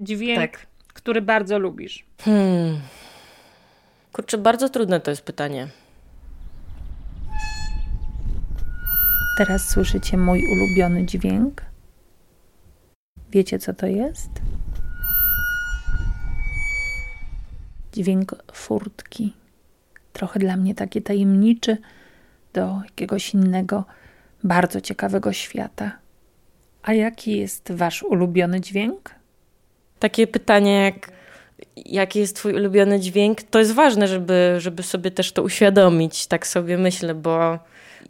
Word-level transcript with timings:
Dźwięk, 0.00 0.40
Tak. 0.40 0.66
który 0.94 1.22
bardzo 1.22 1.58
lubisz. 1.58 2.04
Hmm. 2.20 2.80
Kurczę, 4.12 4.38
bardzo 4.38 4.68
trudne 4.68 5.00
to 5.00 5.10
jest 5.10 5.22
pytanie. 5.22 5.68
Teraz 9.38 9.68
słyszycie 9.68 10.16
mój 10.16 10.42
ulubiony 10.52 11.06
dźwięk. 11.06 11.62
Wiecie, 13.30 13.58
co 13.58 13.74
to 13.74 13.86
jest? 13.86 14.30
Dźwięk 17.92 18.34
furtki. 18.52 19.32
Trochę 20.12 20.40
dla 20.40 20.56
mnie 20.56 20.74
taki 20.74 21.02
tajemniczy 21.02 21.76
do 22.52 22.80
jakiegoś 22.84 23.34
innego, 23.34 23.84
bardzo 24.44 24.80
ciekawego 24.80 25.32
świata. 25.32 25.98
A 26.82 26.92
jaki 26.92 27.36
jest 27.38 27.72
wasz 27.72 28.02
ulubiony 28.02 28.60
dźwięk? 28.60 29.19
Takie 30.00 30.26
pytanie 30.26 30.82
jak 30.82 31.20
jaki 31.86 32.18
jest 32.18 32.36
twój 32.36 32.54
ulubiony 32.54 33.00
dźwięk, 33.00 33.42
to 33.42 33.58
jest 33.58 33.72
ważne, 33.72 34.08
żeby, 34.08 34.54
żeby 34.58 34.82
sobie 34.82 35.10
też 35.10 35.32
to 35.32 35.42
uświadomić, 35.42 36.26
tak 36.26 36.46
sobie 36.46 36.78
myślę, 36.78 37.14
bo 37.14 37.58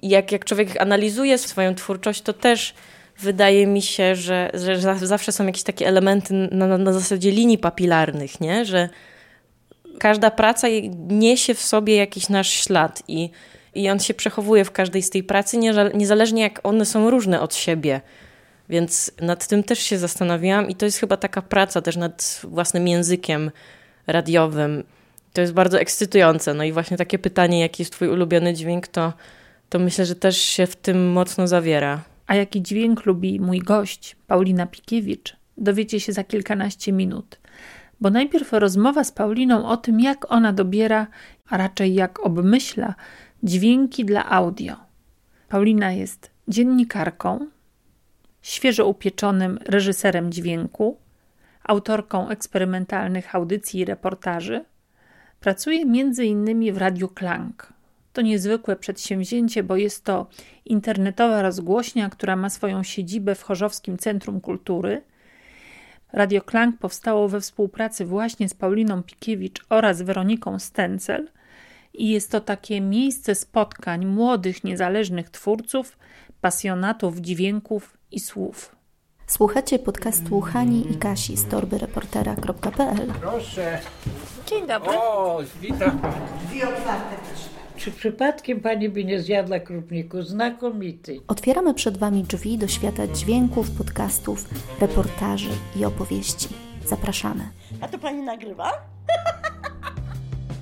jak, 0.03 0.33
jak 0.33 0.45
człowiek 0.45 0.81
analizuje 0.81 1.39
swoją 1.39 1.75
twórczość, 1.75 2.23
to 2.23 2.33
też 2.33 2.75
wydaje 3.19 3.67
mi 3.67 3.83
się, 3.83 4.17
że, 4.17 4.51
że 4.55 4.81
za- 4.81 4.95
zawsze 4.95 5.33
są 5.33 5.47
jakieś 5.47 5.63
takie 5.63 5.87
elementy 5.87 6.35
na, 6.35 6.79
na, 6.79 6.93
zasadzie 6.93 7.31
linii 7.31 7.59
papilarnych, 7.59 8.41
nie? 8.41 8.65
że 8.65 8.89
każda 9.99 10.31
praca 10.31 10.69
niesie 11.09 11.55
w 11.55 11.63
sobie 11.63 11.97
jakiś 11.97 12.29
nasz 12.29 12.51
ślad 12.51 13.03
i, 13.09 13.31
i 13.75 13.91
on 13.91 13.99
się 14.01 14.15
przechowuje 14.15 14.65
w 14.65 14.71
każdej 14.71 15.03
z 15.03 15.11
tej 15.11 15.23
pracy, 15.23 15.59
niezależnie 15.95 16.43
jak 16.43 16.61
one 16.63 16.85
są 16.87 17.11
różne 17.11 17.41
od 17.41 17.55
siebie. 17.55 18.01
Więc 18.71 19.13
nad 19.21 19.47
tym 19.47 19.63
też 19.63 19.79
się 19.79 19.99
zastanawiałam 19.99 20.69
i 20.69 20.75
to 20.75 20.85
jest 20.85 20.99
chyba 20.99 21.17
taka 21.17 21.43
praca 21.43 21.83
też 21.83 21.97
nad 21.97 22.41
własnym 22.45 22.89
językiem 22.89 23.51
radiowym. 24.07 24.85
To 25.33 25.41
jest 25.41 25.53
bardzo 25.53 25.81
ekscytujące. 25.81 26.55
No 26.55 26.65
i 26.65 26.73
właśnie 26.73 26.97
takie 26.97 27.19
pytanie, 27.19 27.61
jaki 27.61 27.83
jest 27.83 27.93
twój 27.93 28.09
ulubiony 28.09 28.55
dźwięk, 28.55 28.89
to, 28.89 29.13
to 29.69 29.79
myślę, 29.79 30.07
że 30.07 30.15
też 30.15 30.37
się 30.37 30.67
w 30.67 30.77
tym 30.77 31.13
mocno 31.13 31.49
zawiera. 31.49 32.03
A 32.27 32.35
jaki 32.35 32.63
dźwięk 32.63 33.07
lubi 33.07 33.41
mój 33.41 33.59
gość, 33.59 34.17
Paulina 34.27 34.67
Pikiewicz, 34.67 35.37
dowiecie 35.59 36.01
się 36.01 36.13
za 36.13 36.25
kilkanaście 36.25 36.93
minut. 36.93 37.39
Bo 38.01 38.11
najpierw 38.11 38.53
rozmowa 38.53 39.05
z 39.05 39.13
Pauliną 39.13 39.69
o 39.69 39.77
tym, 39.77 40.01
jak 40.01 40.33
ona 40.33 40.53
dobiera, 40.53 41.07
a 41.49 41.57
raczej 41.57 41.95
jak 41.95 42.27
obmyśla 42.27 42.95
dźwięki 43.43 44.05
dla 44.05 44.31
audio. 44.31 44.77
Paulina 45.49 45.93
jest 45.93 46.31
dziennikarką, 46.49 47.47
świeżo 48.43 48.87
upieczonym 48.87 49.59
reżyserem 49.65 50.33
dźwięku, 50.33 50.97
autorką 51.65 52.29
eksperymentalnych 52.29 53.35
audycji 53.35 53.81
i 53.81 53.85
reportaży. 53.85 54.65
Pracuje 55.41 55.85
innymi 56.25 56.73
w 56.73 56.79
Radiu 56.79 57.09
Klang. 57.09 57.73
To 58.13 58.23
niezwykłe 58.23 58.77
przedsięwzięcie, 58.77 59.63
bo 59.63 59.77
jest 59.77 60.05
to 60.05 60.27
internetowa 60.65 61.43
rozgłośnia, 61.43 62.11
która 62.11 62.37
ma 62.37 62.51
swoją 62.51 62.83
siedzibę 62.83 63.35
w 63.35 63.43
Chorzowskim 63.43 63.99
Centrum 63.99 64.41
Kultury. 64.41 65.03
Radio 66.13 66.43
Klang 66.43 66.79
powstało 66.79 67.29
we 67.29 67.41
współpracy 67.41 68.05
właśnie 68.05 68.49
z 68.49 68.55
Pauliną 68.55 69.03
Pikiewicz 69.03 69.65
oraz 69.69 70.03
Weroniką 70.03 70.59
Stencel 70.59 71.29
i 71.95 72.11
jest 72.11 72.31
to 72.31 72.41
takie 72.41 72.81
miejsce 72.81 73.35
spotkań 73.35 74.07
młodych, 74.07 74.65
niezależnych 74.65 75.31
twórców, 75.31 75.99
pasjonatów 76.41 77.19
dźwięków 77.19 78.00
i 78.13 78.21
słów. 78.21 78.77
Słuchacie 79.27 79.79
podcastu 79.79 80.41
Hani 80.41 80.93
i 80.93 80.97
Kasi 80.99 81.37
z 81.37 81.49
torbyreportera.pl 81.49 83.13
Proszę. 83.21 83.79
Dzień 84.47 84.67
dobry. 84.67 84.91
O, 84.91 85.41
witam. 85.61 86.01
Czy 87.77 87.91
przypadkiem 87.93 88.61
pani 88.61 88.89
by 88.89 89.05
nie 89.05 89.21
zjadła 89.23 89.61
krupniku? 89.61 90.23
Znakomity. 90.23 91.21
Otwieramy 91.29 91.75
przed 91.75 91.99
Wami 91.99 92.25
drzwi 92.25 92.59
do 92.59 92.69
świata 92.69 93.07
dźwięków, 93.07 93.71
podcastów, 93.71 94.49
reportaży 94.81 95.51
i 95.77 95.85
opowieści. 95.85 96.49
Zapraszamy. 96.87 97.49
A 97.81 97.89
to 97.89 97.99
pani 97.99 98.23
nagrywa? 98.23 98.73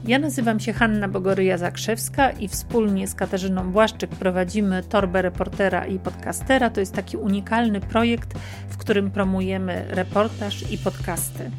Ja 0.08 0.18
nazywam 0.18 0.60
się 0.60 0.72
Hanna 0.72 1.08
Bogoryja-Zakrzewska 1.08 2.40
i 2.40 2.48
wspólnie 2.48 3.08
z 3.08 3.14
Katarzyną 3.14 3.72
Błaszczyk 3.72 4.10
prowadzimy 4.10 4.82
Torbę 4.82 5.22
Reportera 5.22 5.86
i 5.86 5.98
Podcastera. 5.98 6.70
To 6.70 6.80
jest 6.80 6.94
taki 6.94 7.16
unikalny 7.16 7.80
projekt, 7.80 8.38
w 8.68 8.76
którym 8.76 9.10
promujemy 9.10 9.84
reportaż 9.88 10.72
i 10.72 10.78
podcasty. 10.78 11.50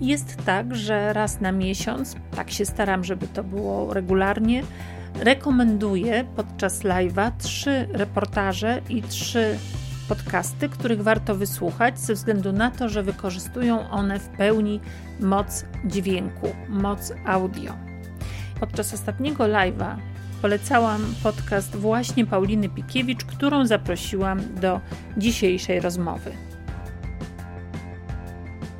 Jest 0.00 0.36
tak, 0.46 0.74
że 0.74 1.12
raz 1.12 1.40
na 1.40 1.52
miesiąc, 1.52 2.16
tak 2.36 2.50
się 2.50 2.64
staram, 2.66 3.04
żeby 3.04 3.28
to 3.28 3.44
było 3.44 3.94
regularnie, 3.94 4.62
rekomenduję 5.20 6.24
podczas 6.36 6.82
live'a 6.82 7.30
trzy 7.38 7.88
reportaże 7.92 8.80
i 8.88 9.02
trzy 9.02 9.58
podcasty, 10.08 10.68
których 10.68 11.02
warto 11.02 11.34
wysłuchać 11.34 11.98
ze 11.98 12.14
względu 12.14 12.52
na 12.52 12.70
to, 12.70 12.88
że 12.88 13.02
wykorzystują 13.02 13.90
one 13.90 14.18
w 14.18 14.28
pełni 14.28 14.80
moc 15.20 15.64
dźwięku, 15.84 16.48
moc 16.68 17.12
audio. 17.26 17.72
Podczas 18.60 18.94
ostatniego 18.94 19.44
live'a 19.44 19.96
polecałam 20.42 21.00
podcast 21.22 21.76
właśnie 21.76 22.26
Pauliny 22.26 22.68
Pikiewicz, 22.68 23.24
którą 23.24 23.66
zaprosiłam 23.66 24.54
do 24.54 24.80
dzisiejszej 25.16 25.80
rozmowy. 25.80 26.32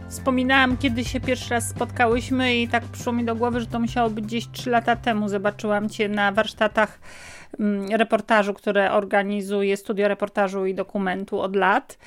Wspominałam, 0.09 0.77
kiedy 0.77 1.05
się 1.05 1.21
pierwszy 1.21 1.51
raz 1.51 1.69
spotkałyśmy 1.69 2.57
i 2.57 2.69
tak 2.69 2.85
przyszło 2.85 3.13
mi 3.13 3.25
do 3.25 3.35
głowy, 3.35 3.61
że 3.61 3.67
to 3.67 3.81
musiało 3.81 4.11
być 4.11 4.25
gdzieś 4.25 4.49
3 4.53 4.71
lata 4.71 4.97
temu. 4.97 5.29
Zobaczyłam 5.29 5.89
Cię 5.89 6.09
na 6.09 6.33
warsztatach 6.33 7.01
reportażu, 7.91 8.55
które 8.55 8.93
organizuje 8.93 9.77
Studio 9.77 10.09
Reportażu 10.09 10.67
i 10.67 10.75
Dokumentu 10.75 11.41
od 11.41 11.57
lat. 11.57 11.99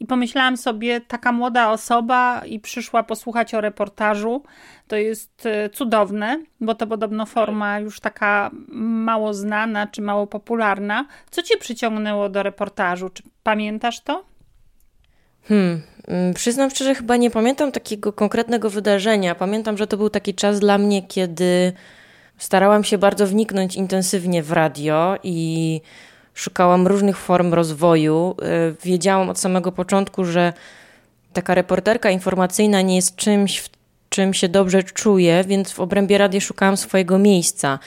I 0.00 0.06
pomyślałam 0.06 0.56
sobie, 0.56 1.00
taka 1.00 1.32
młoda 1.32 1.70
osoba 1.70 2.42
i 2.46 2.60
przyszła 2.60 3.02
posłuchać 3.02 3.54
o 3.54 3.60
reportażu. 3.60 4.42
To 4.88 4.96
jest 4.96 5.46
e, 5.46 5.70
cudowne, 5.70 6.38
bo 6.60 6.74
to 6.74 6.86
podobno 6.86 7.26
forma 7.26 7.78
już 7.78 8.00
taka 8.00 8.50
mało 8.78 9.34
znana 9.34 9.86
czy 9.86 10.02
mało 10.02 10.26
popularna. 10.26 11.06
Co 11.30 11.42
Cię 11.42 11.56
przyciągnęło 11.56 12.28
do 12.28 12.42
reportażu? 12.42 13.08
Czy 13.08 13.22
pamiętasz 13.42 14.00
to? 14.00 14.24
Hmm, 15.44 15.82
mm, 16.08 16.34
przyznam 16.34 16.70
szczerze, 16.70 16.94
chyba 16.94 17.16
nie 17.16 17.30
pamiętam 17.30 17.72
takiego 17.72 18.12
konkretnego 18.12 18.70
wydarzenia. 18.70 19.34
Pamiętam, 19.34 19.76
że 19.76 19.86
to 19.86 19.96
był 19.96 20.10
taki 20.10 20.34
czas 20.34 20.60
dla 20.60 20.78
mnie, 20.78 21.02
kiedy 21.02 21.72
starałam 22.38 22.84
się 22.84 22.98
bardzo 22.98 23.26
wniknąć 23.26 23.76
intensywnie 23.76 24.42
w 24.42 24.52
radio 24.52 25.16
i 25.22 25.80
szukałam 26.34 26.86
różnych 26.86 27.16
form 27.18 27.54
rozwoju. 27.54 28.36
Y, 28.42 28.76
Wiedziałam 28.84 29.30
od 29.30 29.38
samego 29.38 29.72
początku, 29.72 30.24
że 30.24 30.52
taka 31.32 31.54
reporterka 31.54 32.10
informacyjna 32.10 32.82
nie 32.82 32.96
jest 32.96 33.16
czymś, 33.16 33.58
w 33.58 33.68
czym 34.08 34.34
się 34.34 34.48
dobrze 34.48 34.82
czuję, 34.82 35.44
więc 35.46 35.72
w 35.72 35.80
obrębie 35.80 36.18
radia 36.18 36.40
szukałam 36.40 36.76
swojego 36.76 37.18
miejsca. 37.18 37.78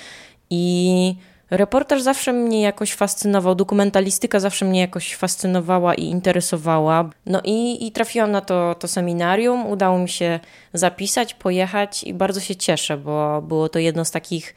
I 0.50 1.16
reportaż 1.52 2.02
zawsze 2.02 2.34
mnie 2.34 2.62
jakoś 2.62 2.94
fascynował, 2.94 3.56
dokumentalistyka 3.56 4.40
zawsze 4.40 4.66
mnie 4.66 4.80
jakoś 4.80 5.16
fascynowała 5.16 5.94
i 5.96 6.04
interesowała. 6.04 7.10
No 7.26 7.42
i, 7.44 7.88
i 7.88 7.92
trafiłam 7.92 8.32
na 8.32 8.42
to, 8.42 8.76
to 8.80 8.88
seminarium, 8.88 9.68
udało 9.68 10.00
mi 10.00 10.10
się 10.10 10.40
zapisać, 10.74 11.34
pojechać 11.34 12.04
i 12.04 12.14
bardzo 12.14 12.40
się 12.40 12.56
cieszę, 12.56 12.98
bo 12.98 13.42
było 13.42 13.70
to 13.70 13.80
jedno 13.80 14.06
z 14.06 14.12
takich 14.12 14.56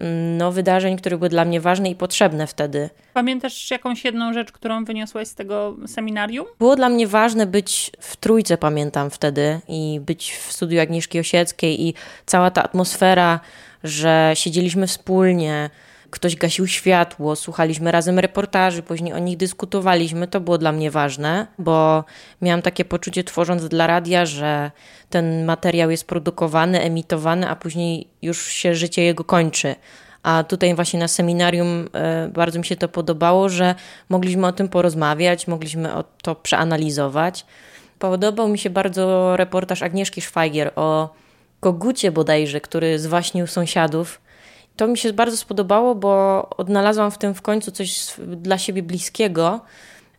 mm, 0.00 0.36
no, 0.36 0.52
wydarzeń, 0.52 0.96
które 0.96 1.18
były 1.18 1.28
dla 1.28 1.44
mnie 1.44 1.60
ważne 1.60 1.90
i 1.90 1.94
potrzebne 1.94 2.46
wtedy. 2.46 2.90
Pamiętasz 3.14 3.70
jakąś 3.70 4.04
jedną 4.04 4.32
rzecz, 4.32 4.52
którą 4.52 4.84
wyniosłaś 4.84 5.28
z 5.28 5.34
tego 5.34 5.76
seminarium? 5.86 6.46
Było 6.58 6.76
dla 6.76 6.88
mnie 6.88 7.06
ważne 7.06 7.46
być 7.46 7.90
w 8.00 8.16
trójce, 8.16 8.58
pamiętam 8.58 9.10
wtedy, 9.10 9.60
i 9.68 10.00
być 10.06 10.32
w 10.32 10.52
studiu 10.52 10.80
Agnieszki 10.80 11.20
Osieckiej 11.20 11.82
i 11.82 11.94
cała 12.26 12.50
ta 12.50 12.62
atmosfera, 12.62 13.40
że 13.84 14.32
siedzieliśmy 14.34 14.86
wspólnie, 14.86 15.70
ktoś 16.10 16.36
gasił 16.36 16.66
światło, 16.66 17.36
słuchaliśmy 17.36 17.92
razem 17.92 18.18
reportaży, 18.18 18.82
później 18.82 19.12
o 19.12 19.18
nich 19.18 19.36
dyskutowaliśmy. 19.36 20.28
To 20.28 20.40
było 20.40 20.58
dla 20.58 20.72
mnie 20.72 20.90
ważne, 20.90 21.46
bo 21.58 22.04
miałam 22.42 22.62
takie 22.62 22.84
poczucie, 22.84 23.24
tworząc 23.24 23.68
dla 23.68 23.86
radia, 23.86 24.26
że 24.26 24.70
ten 25.10 25.44
materiał 25.44 25.90
jest 25.90 26.06
produkowany, 26.06 26.80
emitowany, 26.80 27.48
a 27.48 27.56
później 27.56 28.08
już 28.22 28.46
się 28.46 28.74
życie 28.74 29.02
jego 29.02 29.24
kończy. 29.24 29.74
A 30.22 30.44
tutaj 30.44 30.74
właśnie 30.74 31.00
na 31.00 31.08
seminarium 31.08 31.88
e, 31.92 32.28
bardzo 32.28 32.58
mi 32.58 32.64
się 32.64 32.76
to 32.76 32.88
podobało, 32.88 33.48
że 33.48 33.74
mogliśmy 34.08 34.46
o 34.46 34.52
tym 34.52 34.68
porozmawiać, 34.68 35.46
mogliśmy 35.48 35.94
o 35.94 36.04
to 36.22 36.34
przeanalizować. 36.34 37.46
Podobał 37.98 38.48
mi 38.48 38.58
się 38.58 38.70
bardzo 38.70 39.36
reportaż 39.36 39.82
Agnieszki 39.82 40.20
Szwajgier 40.20 40.72
o 40.76 41.14
kogucie 41.60 42.12
bodajże, 42.12 42.60
który 42.60 42.98
zwaśnił 42.98 43.46
sąsiadów. 43.46 44.20
To 44.78 44.88
mi 44.88 44.98
się 44.98 45.12
bardzo 45.12 45.36
spodobało, 45.36 45.94
bo 45.94 46.46
odnalazłam 46.56 47.10
w 47.10 47.18
tym 47.18 47.34
w 47.34 47.42
końcu 47.42 47.70
coś 47.70 48.14
dla 48.26 48.58
siebie 48.58 48.82
bliskiego, 48.82 49.60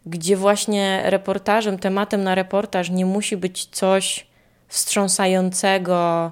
gdzie 0.06 0.38
właśnie 0.38 1.02
reportażem, 1.06 1.80
tematem 1.80 2.24
na 2.24 2.36
reportaż 2.36 2.90
nie 2.90 3.06
musi 3.06 3.38
być 3.38 3.66
coś 3.66 4.28
wstrząsającego. 4.68 6.32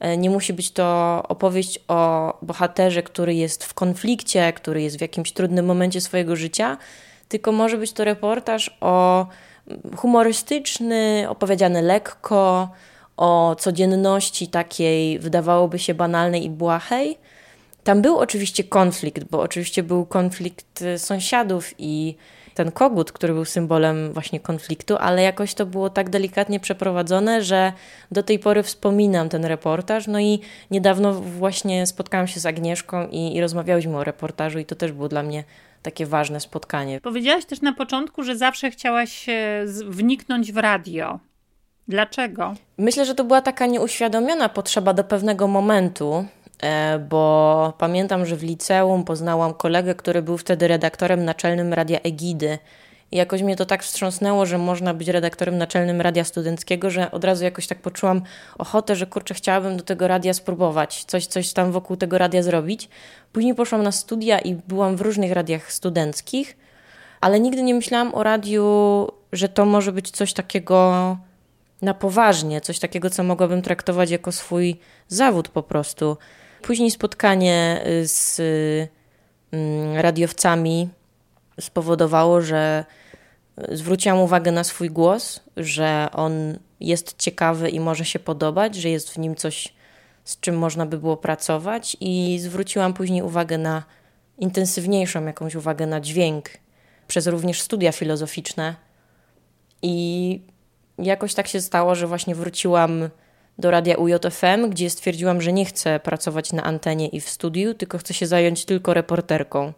E, 0.00 0.16
nie 0.16 0.30
musi 0.30 0.52
być 0.52 0.70
to 0.70 1.22
opowieść 1.28 1.80
o 1.88 2.32
bohaterze, 2.42 3.02
który 3.02 3.34
jest 3.34 3.64
w 3.64 3.74
konflikcie, 3.74 4.52
który 4.52 4.82
jest 4.82 4.98
w 4.98 5.00
jakimś 5.00 5.32
trudnym 5.32 5.66
momencie 5.66 6.00
swojego 6.00 6.36
życia, 6.36 6.76
tylko 7.28 7.52
może 7.52 7.76
być 7.76 7.92
to 7.92 8.04
reportaż 8.04 8.76
o 8.80 9.26
humorystyczny, 9.96 11.26
opowiedziany 11.28 11.82
lekko, 11.82 12.68
o 13.16 13.56
codzienności 13.58 14.48
takiej 14.48 15.18
wydawałoby 15.18 15.78
się 15.78 15.94
banalnej 15.94 16.44
i 16.44 16.50
błahej. 16.50 17.18
Tam 17.88 18.02
był 18.02 18.18
oczywiście 18.18 18.64
konflikt, 18.64 19.24
bo 19.24 19.40
oczywiście 19.40 19.82
był 19.82 20.06
konflikt 20.06 20.82
y, 20.82 20.98
sąsiadów 20.98 21.74
i 21.78 22.14
ten 22.54 22.72
kogut, 22.72 23.12
który 23.12 23.32
był 23.32 23.44
symbolem 23.44 24.12
właśnie 24.12 24.40
konfliktu, 24.40 24.96
ale 24.96 25.22
jakoś 25.22 25.54
to 25.54 25.66
było 25.66 25.90
tak 25.90 26.10
delikatnie 26.10 26.60
przeprowadzone, 26.60 27.42
że 27.42 27.72
do 28.10 28.22
tej 28.22 28.38
pory 28.38 28.62
wspominam 28.62 29.28
ten 29.28 29.44
reportaż. 29.44 30.06
No 30.06 30.20
i 30.20 30.40
niedawno 30.70 31.14
właśnie 31.14 31.86
spotkałam 31.86 32.26
się 32.26 32.40
z 32.40 32.46
Agnieszką 32.46 33.08
i, 33.10 33.36
i 33.36 33.40
rozmawiałyśmy 33.40 33.96
o 33.96 34.04
reportażu, 34.04 34.58
i 34.58 34.64
to 34.64 34.74
też 34.74 34.92
było 34.92 35.08
dla 35.08 35.22
mnie 35.22 35.44
takie 35.82 36.06
ważne 36.06 36.40
spotkanie. 36.40 37.00
Powiedziałaś 37.00 37.44
też 37.44 37.60
na 37.60 37.72
początku, 37.72 38.22
że 38.22 38.36
zawsze 38.36 38.70
chciałaś 38.70 39.26
wniknąć 39.88 40.52
w 40.52 40.56
radio. 40.56 41.18
Dlaczego? 41.88 42.54
Myślę, 42.78 43.04
że 43.04 43.14
to 43.14 43.24
była 43.24 43.42
taka 43.42 43.66
nieuświadomiona 43.66 44.48
potrzeba 44.48 44.94
do 44.94 45.04
pewnego 45.04 45.46
momentu, 45.46 46.14
e, 46.14 46.24
bo 47.08 47.72
pamiętam, 47.78 48.26
że 48.26 48.36
w 48.36 48.42
liceum 48.42 49.04
poznałam 49.04 49.54
kolegę, 49.54 49.94
który 49.94 50.22
był 50.22 50.38
wtedy 50.38 50.68
redaktorem 50.68 51.24
naczelnym 51.24 51.72
Radia 51.72 51.98
Egidy. 52.00 52.58
I 53.12 53.16
jakoś 53.16 53.42
mnie 53.42 53.56
to 53.56 53.66
tak 53.66 53.82
wstrząsnęło, 53.82 54.46
że 54.46 54.58
można 54.58 54.94
być 54.94 55.08
redaktorem 55.08 55.58
naczelnym 55.58 56.00
Radia 56.00 56.24
Studenckiego, 56.24 56.90
że 56.90 57.10
od 57.10 57.24
razu 57.24 57.44
jakoś 57.44 57.66
tak 57.66 57.78
poczułam 57.78 58.22
ochotę, 58.58 58.96
że 58.96 59.06
kurczę, 59.06 59.34
chciałabym 59.34 59.76
do 59.76 59.84
tego 59.84 60.08
radia 60.08 60.34
spróbować, 60.34 61.04
coś, 61.04 61.26
coś 61.26 61.52
tam 61.52 61.72
wokół 61.72 61.96
tego 61.96 62.18
radia 62.18 62.42
zrobić. 62.42 62.88
Później 63.32 63.54
poszłam 63.54 63.82
na 63.82 63.92
studia 63.92 64.38
i 64.38 64.54
byłam 64.54 64.96
w 64.96 65.00
różnych 65.00 65.32
radiach 65.32 65.72
studenckich, 65.72 66.56
ale 67.20 67.40
nigdy 67.40 67.62
nie 67.62 67.74
myślałam 67.74 68.14
o 68.14 68.22
radiu, 68.22 69.08
że 69.32 69.48
to 69.48 69.66
może 69.66 69.92
być 69.92 70.10
coś 70.10 70.32
takiego 70.32 71.16
na 71.82 71.94
poważnie, 71.94 72.60
coś 72.60 72.78
takiego, 72.78 73.10
co 73.10 73.22
mogłabym 73.22 73.62
traktować 73.62 74.10
jako 74.10 74.32
swój 74.32 74.76
zawód 75.08 75.48
po 75.48 75.62
prostu. 75.62 76.16
Później 76.62 76.90
spotkanie 76.90 77.84
y, 77.86 78.08
z 78.08 78.40
mm, 79.52 79.96
radiowcami 79.96 80.88
spowodowało, 81.60 82.40
że 82.40 82.84
zwróciłam 83.72 84.18
uwagę 84.18 84.52
na 84.52 84.64
swój 84.64 84.90
głos, 84.90 85.40
że 85.56 86.08
on 86.12 86.58
jest 86.80 87.18
ciekawy 87.18 87.70
i 87.70 87.80
może 87.80 88.04
się 88.04 88.18
podobać, 88.18 88.74
że 88.74 88.88
jest 88.88 89.10
w 89.10 89.18
nim 89.18 89.36
coś, 89.36 89.74
z 90.24 90.40
czym 90.40 90.58
można 90.58 90.86
by 90.86 90.98
było 90.98 91.16
pracować, 91.16 91.96
i 92.00 92.38
zwróciłam 92.40 92.94
później 92.94 93.22
uwagę 93.22 93.58
na 93.58 93.82
intensywniejszą 94.38 95.26
jakąś 95.26 95.54
uwagę 95.54 95.86
na 95.86 96.00
dźwięk 96.00 96.50
przez 97.08 97.26
również 97.26 97.60
studia 97.62 97.92
filozoficzne. 97.92 98.74
I 99.82 100.40
jakoś 100.98 101.34
tak 101.34 101.48
się 101.48 101.60
stało, 101.60 101.94
że 101.94 102.06
właśnie 102.06 102.34
wróciłam 102.34 103.08
do 103.58 103.70
radia 103.70 103.96
UJFM, 103.96 104.70
gdzie 104.70 104.90
stwierdziłam, 104.90 105.42
że 105.42 105.52
nie 105.52 105.64
chcę 105.64 106.00
pracować 106.00 106.52
na 106.52 106.62
antenie 106.62 107.08
i 107.08 107.20
w 107.20 107.28
studiu, 107.28 107.74
tylko 107.74 107.98
chcę 107.98 108.14
się 108.14 108.26
zająć 108.26 108.64
tylko 108.64 108.94
reporterką. 108.94 109.72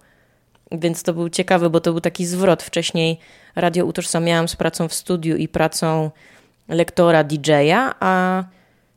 Więc 0.72 1.02
to 1.02 1.14
był 1.14 1.28
ciekawy, 1.28 1.70
bo 1.70 1.80
to 1.80 1.90
był 1.92 2.00
taki 2.00 2.26
zwrot. 2.26 2.62
Wcześniej 2.62 3.18
radio 3.56 3.84
utożsamiałam 3.84 4.48
z 4.48 4.56
pracą 4.56 4.88
w 4.88 4.94
studiu 4.94 5.36
i 5.36 5.48
pracą 5.48 6.10
lektora 6.68 7.24
DJ-a, 7.24 7.94
a 8.00 8.44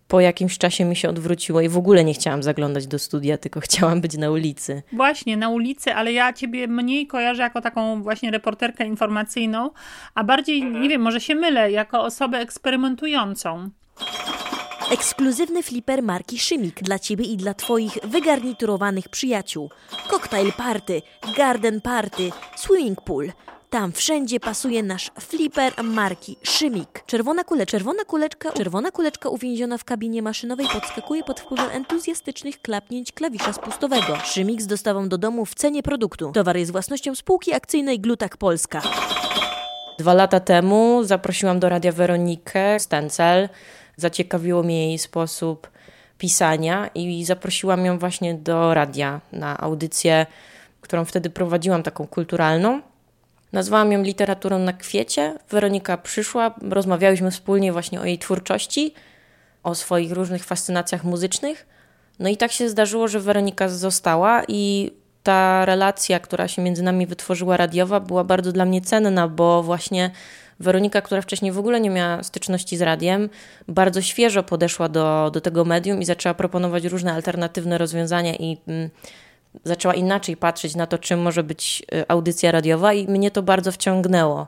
po 0.08 0.20
jakimś 0.20 0.58
czasie 0.58 0.86
mi 0.86 0.96
się 0.96 1.10
odwróciło 1.10 1.62
i 1.62 1.70
w 1.70 1.78
ogóle 1.78 2.04
nie 2.04 2.14
chciałam 2.14 2.44
zaglądać 2.44 2.88
do 2.88 3.00
studia, 3.00 3.38
tylko 3.38 3.60
chciałam 3.68 4.02
być 4.02 4.18
na 4.18 4.32
ulicy. 4.32 4.84
Właśnie, 4.92 5.38
na 5.38 5.50
ulicy, 5.50 5.94
ale 5.94 6.14
ja 6.14 6.34
ciebie 6.34 6.68
mniej 6.68 7.08
kojarzę 7.08 7.44
jako 7.44 7.62
taką 7.62 8.04
właśnie 8.04 8.32
reporterkę 8.32 8.86
informacyjną, 8.86 9.70
a 10.16 10.24
bardziej, 10.24 10.64
nie 10.64 10.90
wiem, 10.90 11.02
może 11.02 11.22
się 11.22 11.36
mylę, 11.36 11.72
jako 11.72 12.04
osobę 12.04 12.38
eksperymentującą. 12.38 13.70
Ekskluzywny 14.92 15.64
fliper 15.64 16.04
marki 16.04 16.40
Szymik 16.40 16.84
dla 16.84 17.00
Ciebie 17.00 17.26
i 17.26 17.38
dla 17.38 17.54
Twoich 17.54 17.98
wygarniturowanych 18.04 19.10
przyjaciół. 19.10 19.70
Cocktail 20.10 20.54
party, 20.54 21.02
garden 21.38 21.82
party, 21.82 22.32
swimming 22.56 23.02
pool– 23.02 23.32
tam 23.74 23.92
wszędzie 23.92 24.40
pasuje 24.40 24.84
nasz 24.84 25.12
flipper 25.20 25.84
marki 25.84 26.38
Szymik. 26.44 27.04
Czerwona 27.06 27.44
kule, 27.44 27.66
czerwona 27.66 28.06
kuleczka, 28.06 28.52
czerwona 28.52 28.92
kuleczka 28.92 29.30
uwięziona 29.30 29.78
w 29.78 29.84
kabinie 29.84 30.22
maszynowej 30.22 30.68
podskakuje 30.74 31.24
pod 31.24 31.40
wpływem 31.40 31.70
entuzjastycznych 31.72 32.62
klapnięć 32.62 33.12
klawisza 33.12 33.54
spustowego. 33.54 34.18
Szymik 34.24 34.62
z 34.62 34.68
dostawą 34.68 35.10
do 35.10 35.18
domu 35.18 35.46
w 35.46 35.56
cenie 35.56 35.84
produktu. 35.84 36.32
Towar 36.32 36.58
jest 36.58 36.72
własnością 36.72 37.16
spółki 37.16 37.54
akcyjnej 37.54 38.00
Glutak 38.00 38.38
Polska. 38.38 38.82
Dwa 40.00 40.14
lata 40.14 40.40
temu 40.40 41.04
zaprosiłam 41.04 41.60
do 41.60 41.70
Radia 41.70 41.92
Weronikę 41.92 42.80
Stencel. 42.80 43.50
Zaciekawiło 43.98 44.64
mnie 44.64 44.88
jej 44.88 44.98
sposób 45.00 45.70
pisania 46.18 46.90
i 46.96 47.26
zaprosiłam 47.26 47.86
ją 47.86 48.00
właśnie 48.00 48.34
do 48.34 48.74
radia 48.74 49.22
na 49.32 49.58
audycję, 49.58 50.26
którą 50.82 51.06
wtedy 51.06 51.30
prowadziłam, 51.30 51.84
taką 51.84 52.08
kulturalną. 52.08 52.82
Nazwałam 53.52 53.92
ją 53.92 54.04
literaturą 54.04 54.60
na 54.60 54.74
kwiecie. 54.74 55.38
Weronika 55.50 55.98
przyszła, 55.98 56.56
rozmawiałyśmy 56.62 57.32
wspólnie 57.32 57.74
właśnie 57.74 58.02
o 58.02 58.06
jej 58.06 58.18
twórczości, 58.18 58.94
o 59.64 59.76
swoich 59.76 60.12
różnych 60.12 60.44
fascynacjach 60.46 61.04
muzycznych. 61.04 61.66
No 62.20 62.30
i 62.30 62.38
tak 62.38 62.52
się 62.52 62.70
zdarzyło, 62.70 63.08
że 63.08 63.20
Weronika 63.20 63.70
została 63.70 64.44
i 64.48 64.92
ta 65.24 65.66
relacja, 65.66 66.20
która 66.20 66.48
się 66.48 66.62
między 66.62 66.84
nami 66.84 67.08
wytworzyła 67.08 67.58
radiowa, 67.58 68.00
była 68.00 68.24
bardzo 68.24 68.52
dla 68.52 68.66
mnie 68.66 68.82
cenna, 68.82 69.28
bo 69.28 69.64
właśnie 69.64 70.12
Weronika, 70.60 71.02
która 71.02 71.22
wcześniej 71.22 71.52
w 71.52 71.60
ogóle 71.60 71.82
nie 71.82 71.90
miała 71.90 72.24
styczności 72.24 72.78
z 72.78 72.82
radiem, 72.82 73.30
bardzo 73.68 74.02
świeżo 74.02 74.44
podeszła 74.44 74.90
do, 74.90 75.32
do 75.34 75.42
tego 75.42 75.66
medium 75.66 76.02
i 76.02 76.06
zaczęła 76.06 76.34
proponować 76.34 76.86
różne 76.86 77.14
alternatywne 77.14 77.78
rozwiązania 77.78 78.36
i 78.36 78.58
mm, 78.68 78.90
zaczęła 79.64 79.94
inaczej 79.94 80.38
patrzeć 80.38 80.76
na 80.76 80.88
to, 80.88 80.98
czym 80.98 81.22
może 81.22 81.44
być 81.44 81.84
y, 81.94 82.08
audycja 82.08 82.52
radiowa, 82.52 82.94
i 82.94 83.08
mnie 83.08 83.32
to 83.32 83.44
bardzo 83.44 83.72
wciągnęło. 83.72 84.48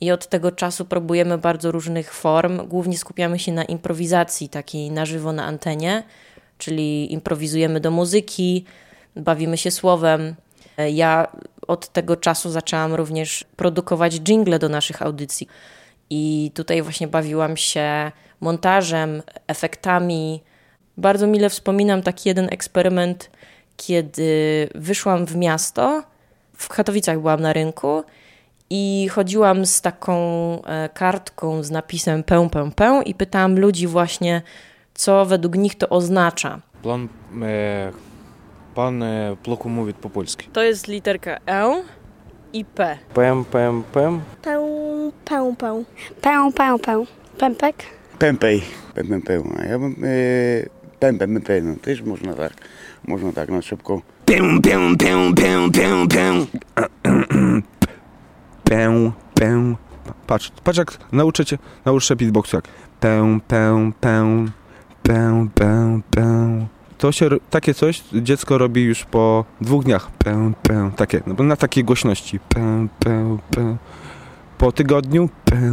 I 0.00 0.10
od 0.10 0.26
tego 0.26 0.52
czasu 0.52 0.84
próbujemy 0.84 1.38
bardzo 1.38 1.72
różnych 1.72 2.14
form. 2.14 2.68
Głównie 2.68 2.98
skupiamy 2.98 3.38
się 3.38 3.52
na 3.52 3.64
improwizacji 3.64 4.48
takiej 4.48 4.90
na 4.90 5.06
żywo 5.06 5.32
na 5.32 5.44
antenie, 5.44 6.02
czyli 6.58 7.12
improwizujemy 7.12 7.80
do 7.80 7.90
muzyki, 7.90 8.64
bawimy 9.16 9.56
się 9.56 9.70
słowem. 9.70 10.34
Ja 10.92 11.26
od 11.66 11.88
tego 11.88 12.16
czasu 12.16 12.50
zaczęłam 12.50 12.94
również 12.94 13.44
produkować 13.56 14.20
jingle 14.20 14.58
do 14.58 14.68
naszych 14.68 15.02
audycji. 15.02 15.48
I 16.10 16.50
tutaj 16.54 16.82
właśnie 16.82 17.08
bawiłam 17.08 17.56
się 17.56 18.12
montażem, 18.40 19.22
efektami. 19.46 20.42
Bardzo 20.96 21.26
mile 21.26 21.50
wspominam 21.50 22.02
taki 22.02 22.28
jeden 22.28 22.48
eksperyment 22.50 23.30
kiedy 23.76 24.68
wyszłam 24.74 25.26
w 25.26 25.36
miasto, 25.36 26.02
w 26.56 26.68
Katowicach 26.68 27.20
byłam 27.20 27.40
na 27.40 27.52
rynku 27.52 28.04
i 28.70 29.08
chodziłam 29.10 29.66
z 29.66 29.80
taką 29.80 30.14
e, 30.62 30.88
kartką 30.88 31.62
z 31.62 31.70
napisem 31.70 32.22
pę, 32.22 32.48
pę, 32.50 32.70
pę 32.76 33.02
i 33.06 33.14
pytałam 33.14 33.58
ludzi 33.58 33.86
właśnie, 33.86 34.42
co 34.94 35.26
według 35.26 35.56
nich 35.56 35.78
to 35.78 35.88
oznacza. 35.88 36.60
E, 37.42 37.92
pan 38.74 39.02
e, 39.02 39.36
ploku 39.42 39.68
mówi 39.68 39.94
po 39.94 40.10
polsku. 40.10 40.42
To 40.52 40.62
jest 40.62 40.88
literka 40.88 41.38
E 41.46 41.82
i 42.52 42.64
P. 42.64 42.98
Pę, 43.14 43.44
pę, 43.50 43.82
pę. 43.92 44.20
Pę, 44.42 44.58
pę, 45.24 45.54
pę. 45.58 45.84
Pę, 46.20 46.50
pę, 46.56 46.78
pę. 46.78 47.04
Pępek? 47.38 47.76
Pępej. 48.18 48.62
Pę, 48.94 49.04
pę, 49.04 49.20
pę. 49.20 49.42
A 49.58 49.64
ja 49.64 49.78
bym... 49.78 49.96
E, 50.04 50.68
pę, 51.00 51.14
pę, 51.18 51.40
pę, 51.40 51.60
no 51.60 51.76
też 51.76 52.02
można 52.02 52.34
tak. 52.34 52.52
Można 53.08 53.32
tak 53.32 53.48
na 53.48 53.62
szybko. 53.62 54.02
Pę, 54.24 54.34
pę, 54.62 54.96
pę, 54.98 55.34
pę, 55.36 55.70
pę, 55.72 56.06
pę. 56.08 56.46
Pę, 58.64 59.12
pę. 59.34 59.74
Patrz, 60.26 60.52
patrz 60.64 60.78
jak 60.78 60.98
nauczę 61.12 61.44
cię, 61.44 61.58
nauczę 61.84 62.16
beatboxu 62.16 62.56
jak 62.56 62.68
pę, 63.00 63.38
pę, 63.48 63.90
pę, 64.00 64.46
pę, 65.02 65.48
pę, 65.54 66.00
pę. 66.10 66.66
To 67.04 67.12
się, 67.12 67.28
takie 67.50 67.74
coś 67.74 68.02
dziecko 68.12 68.58
robi 68.58 68.82
już 68.82 69.04
po 69.04 69.44
dwóch 69.60 69.84
dniach. 69.84 70.10
Pę, 70.10 70.52
pę, 70.62 70.90
takie, 70.96 71.20
no, 71.26 71.44
na 71.44 71.56
takiej 71.56 71.84
głośności. 71.84 72.40
Pę, 72.48 72.86
pę, 72.98 73.38
pę. 73.50 73.76
Po 74.58 74.72
tygodniu 74.72 75.28
pę, 75.44 75.72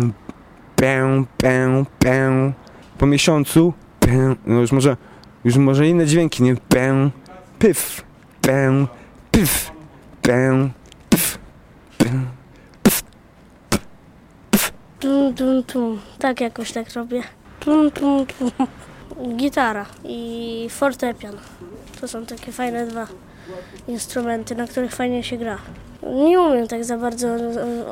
pę, 0.75 1.23
pę, 1.37 1.85
pę. 1.99 2.53
Po 2.97 3.05
miesiącu 3.05 3.73
pę, 3.99 4.35
no 4.45 4.59
już 4.59 4.71
może, 4.71 4.97
już 5.43 5.57
może 5.57 5.87
inne 5.87 6.05
dźwięki, 6.05 6.43
nie? 6.43 6.55
Pę, 6.55 7.09
pyf, 7.59 8.03
pę, 8.41 8.85
pyf, 9.31 9.71
pę, 10.21 10.69
pf, 11.09 11.37
pę. 11.97 12.09
Tum, 14.99 15.33
tum, 15.33 15.63
tum. 15.63 15.99
Tak 16.19 16.41
jakoś 16.41 16.71
tak 16.71 16.93
robię. 16.93 17.23
Pum, 17.59 17.91
pum, 17.91 18.25
pum. 18.25 18.67
Gitara 19.27 19.85
i 20.03 20.67
fortepian. 20.69 21.37
To 22.01 22.07
są 22.07 22.25
takie 22.25 22.51
fajne 22.51 22.87
dwa 22.87 23.07
instrumenty, 23.87 24.55
na 24.55 24.67
których 24.67 24.95
fajnie 24.95 25.23
się 25.23 25.37
gra. 25.37 25.57
Nie 26.03 26.39
umiem 26.41 26.67
tak 26.67 26.85
za 26.85 26.97
bardzo 26.97 27.27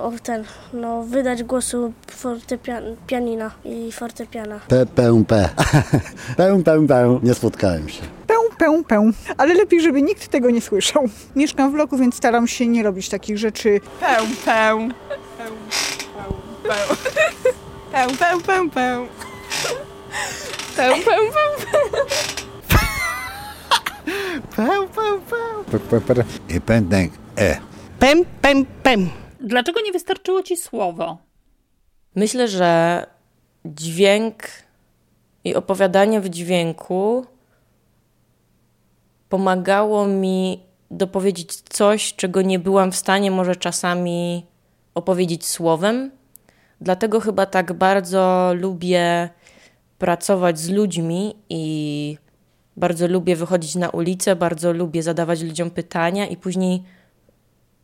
o, 0.03 0.11
ten, 0.23 0.43
no, 0.73 1.03
wydać 1.03 1.43
głosu 1.43 1.93
fortepian, 2.11 2.83
pianina 3.07 3.51
i 3.65 3.91
fortepiana. 3.91 4.59
P, 4.67 4.85
P, 4.85 5.23
P. 5.27 5.49
P, 6.37 6.63
P, 6.63 6.87
P. 6.87 7.19
Nie 7.23 7.33
spotkałem 7.33 7.89
się. 7.89 8.01
Pę, 8.27 8.33
pę, 8.57 8.83
pę. 8.87 9.11
Ale 9.37 9.53
lepiej, 9.53 9.81
żeby 9.81 10.01
nikt 10.01 10.27
tego 10.27 10.49
nie 10.49 10.61
słyszał. 10.61 11.03
Mieszkam 11.35 11.71
w 11.71 11.73
bloku, 11.73 11.97
więc 11.97 12.15
staram 12.15 12.47
się 12.47 12.67
nie 12.67 12.83
robić 12.83 13.09
takich 13.09 13.37
rzeczy. 13.37 13.81
Pę, 13.99 14.17
pę. 14.45 14.89
Pę, 15.07 15.15
pę, 15.37 15.45
pę. 16.63 16.75
Pę, 17.91 18.07
pę, 18.19 18.41
pę, 18.45 18.69
pę. 18.69 19.07
Pę, 20.79 20.95
pę, 20.95 21.11
pę, 24.95 25.19
pę. 25.29 25.39
P, 25.71 25.79
P, 25.79 26.01
P. 26.01 26.23
I 26.55 26.61
pędek 26.61 27.11
E. 27.37 27.57
Pem, 27.99 28.25
pem, 28.41 28.65
pem. 28.83 29.09
Dlaczego 29.41 29.81
nie 29.81 29.91
wystarczyło 29.91 30.43
ci 30.43 30.57
słowo? 30.57 31.17
Myślę, 32.15 32.47
że 32.47 33.05
dźwięk 33.65 34.43
i 35.43 35.55
opowiadanie 35.55 36.21
w 36.21 36.29
dźwięku 36.29 37.25
pomagało 39.29 40.07
mi 40.07 40.63
dopowiedzieć 40.91 41.55
coś, 41.55 42.15
czego 42.15 42.41
nie 42.41 42.59
byłam 42.59 42.91
w 42.91 42.95
stanie 42.95 43.31
może 43.31 43.55
czasami 43.55 44.45
opowiedzieć 44.93 45.47
słowem. 45.47 46.11
Dlatego 46.81 47.19
chyba 47.19 47.45
tak 47.45 47.73
bardzo 47.73 48.51
lubię 48.55 49.29
pracować 49.99 50.59
z 50.59 50.69
ludźmi 50.69 51.35
i 51.49 52.17
bardzo 52.77 53.07
lubię 53.07 53.35
wychodzić 53.35 53.75
na 53.75 53.89
ulicę, 53.89 54.35
bardzo 54.35 54.73
lubię 54.73 55.03
zadawać 55.03 55.41
ludziom 55.41 55.71
pytania 55.71 56.27
i 56.27 56.37
później 56.37 56.83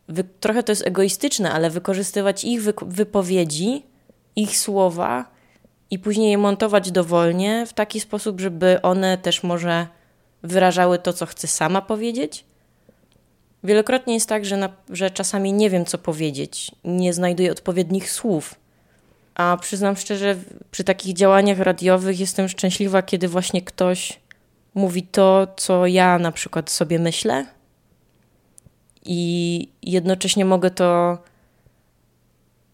wy, 0.08 0.24
trochę 0.40 0.62
to 0.62 0.72
jest 0.72 0.86
egoistyczne, 0.86 1.52
ale 1.52 1.70
wykorzystywać 1.70 2.44
ich 2.44 2.62
wy, 2.62 2.72
wypowiedzi, 2.86 3.82
ich 4.36 4.58
słowa 4.58 5.30
i 5.90 5.98
później 5.98 6.30
je 6.30 6.38
montować 6.38 6.90
dowolnie 6.90 7.66
w 7.66 7.72
taki 7.72 8.00
sposób, 8.00 8.40
żeby 8.40 8.82
one 8.82 9.18
też 9.18 9.42
może 9.42 9.86
wyrażały 10.42 10.98
to, 10.98 11.12
co 11.12 11.26
chcę 11.26 11.46
sama 11.46 11.82
powiedzieć. 11.82 12.44
Wielokrotnie 13.64 14.14
jest 14.14 14.28
tak, 14.28 14.44
że, 14.44 14.56
na, 14.56 14.68
że 14.90 15.10
czasami 15.10 15.52
nie 15.52 15.70
wiem, 15.70 15.84
co 15.84 15.98
powiedzieć, 15.98 16.72
nie 16.84 17.12
znajduję 17.12 17.52
odpowiednich 17.52 18.10
słów. 18.10 18.54
A 19.36 19.56
przyznam 19.60 19.96
szczerze, 19.96 20.36
przy 20.70 20.84
takich 20.84 21.14
działaniach 21.14 21.58
radiowych 21.58 22.20
jestem 22.20 22.48
szczęśliwa, 22.48 23.02
kiedy 23.02 23.28
właśnie 23.28 23.62
ktoś 23.62 24.20
mówi 24.74 25.02
to, 25.02 25.46
co 25.56 25.86
ja 25.86 26.18
na 26.18 26.32
przykład 26.32 26.70
sobie 26.70 26.98
myślę, 26.98 27.46
i 29.04 29.68
jednocześnie 29.82 30.44
mogę 30.44 30.70
to 30.70 31.18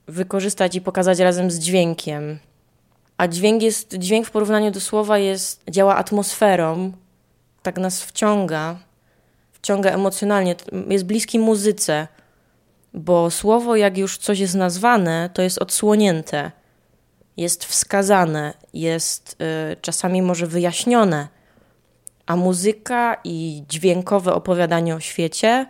wykorzystać 0.06 0.74
i 0.74 0.80
pokazać 0.80 1.18
razem 1.18 1.50
z 1.50 1.58
dźwiękiem. 1.58 2.38
A 3.16 3.28
dźwięk 3.28 3.62
jest, 3.62 3.94
dźwięk 3.94 4.26
w 4.26 4.30
porównaniu 4.30 4.70
do 4.70 4.80
słowa 4.80 5.18
jest, 5.18 5.62
działa 5.70 5.96
atmosferą, 5.96 6.92
tak 7.62 7.78
nas 7.78 8.02
wciąga, 8.02 8.76
wciąga 9.52 9.90
emocjonalnie, 9.90 10.56
jest 10.88 11.04
bliski 11.04 11.38
muzyce, 11.38 12.08
bo 12.94 13.30
słowo, 13.30 13.76
jak 13.76 13.98
już 13.98 14.18
coś 14.18 14.38
jest 14.38 14.54
nazwane, 14.54 15.30
to 15.34 15.42
jest 15.42 15.58
odsłonięte, 15.58 16.50
jest 17.36 17.64
wskazane, 17.64 18.54
jest 18.74 19.36
y, 19.72 19.76
czasami 19.76 20.22
może 20.22 20.46
wyjaśnione, 20.46 21.28
a 22.26 22.36
muzyka 22.36 23.16
i 23.24 23.62
dźwiękowe 23.68 24.34
opowiadanie 24.34 24.94
o 24.94 25.00
świecie 25.00 25.66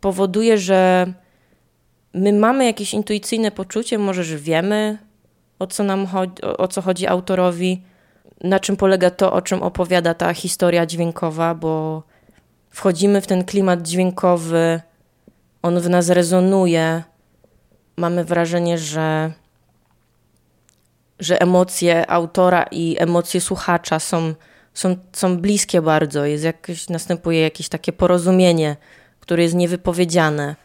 powoduje, 0.00 0.58
że 0.58 1.06
my 2.14 2.32
mamy 2.32 2.64
jakieś 2.64 2.94
intuicyjne 2.94 3.50
poczucie, 3.50 3.98
może 3.98 4.24
że 4.24 4.38
wiemy, 4.38 4.98
o 5.58 5.66
co 5.66 5.84
nam 5.84 6.06
chodzi, 6.06 6.42
o 6.42 6.68
co 6.68 6.82
chodzi 6.82 7.06
autorowi, 7.06 7.82
na 8.40 8.60
czym 8.60 8.76
polega 8.76 9.10
to, 9.10 9.32
o 9.32 9.42
czym 9.42 9.62
opowiada 9.62 10.14
ta 10.14 10.34
historia 10.34 10.86
dźwiękowa, 10.86 11.54
bo 11.54 12.02
wchodzimy 12.70 13.20
w 13.20 13.26
ten 13.26 13.44
klimat 13.44 13.82
dźwiękowy, 13.82 14.80
on 15.64 15.80
w 15.80 15.90
nas 15.90 16.08
rezonuje. 16.08 17.02
Mamy 17.96 18.24
wrażenie, 18.24 18.78
że, 18.78 19.32
że 21.18 21.40
emocje 21.42 22.10
autora 22.10 22.66
i 22.70 22.96
emocje 22.98 23.40
słuchacza 23.40 23.98
są, 23.98 24.34
są, 24.74 24.96
są 25.12 25.38
bliskie 25.38 25.82
bardzo. 25.82 26.24
Jest 26.24 26.44
jakieś, 26.44 26.88
następuje 26.88 27.40
jakieś 27.40 27.68
takie 27.68 27.92
porozumienie, 27.92 28.76
które 29.20 29.42
jest 29.42 29.54
niewypowiedziane. 29.54 30.56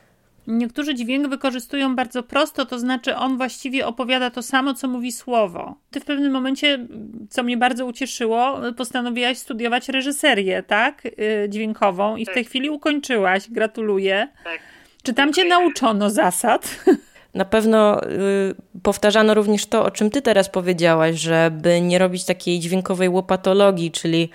Niektórzy 0.47 0.95
dźwięk 0.95 1.27
wykorzystują 1.27 1.95
bardzo 1.95 2.23
prosto, 2.23 2.65
to 2.65 2.79
znaczy 2.79 3.15
on 3.15 3.37
właściwie 3.37 3.87
opowiada 3.87 4.29
to 4.29 4.41
samo, 4.41 4.73
co 4.73 4.87
mówi 4.87 5.11
słowo. 5.11 5.75
Ty 5.91 5.99
w 5.99 6.05
pewnym 6.05 6.31
momencie, 6.31 6.87
co 7.29 7.43
mnie 7.43 7.57
bardzo 7.57 7.85
ucieszyło, 7.85 8.59
postanowiłaś 8.77 9.37
studiować 9.37 9.89
reżyserię, 9.89 10.63
tak? 10.63 11.01
Dźwiękową 11.49 12.15
i 12.15 12.25
w 12.25 12.33
tej 12.33 12.45
chwili 12.45 12.69
ukończyłaś. 12.69 13.49
Gratuluję. 13.49 14.27
Tak. 14.43 14.59
Czy 15.09 15.13
tam 15.13 15.33
cię 15.33 15.45
nauczono 15.45 16.09
zasad? 16.09 16.75
Na 17.33 17.45
pewno 17.45 18.03
y, 18.03 18.55
powtarzano 18.83 19.33
również 19.33 19.65
to, 19.65 19.85
o 19.85 19.91
czym 19.91 20.09
ty 20.09 20.21
teraz 20.21 20.49
powiedziałaś, 20.49 21.15
żeby 21.15 21.81
nie 21.81 21.99
robić 21.99 22.25
takiej 22.25 22.59
dźwiękowej 22.59 23.09
łopatologii, 23.09 23.91
czyli 23.91 24.29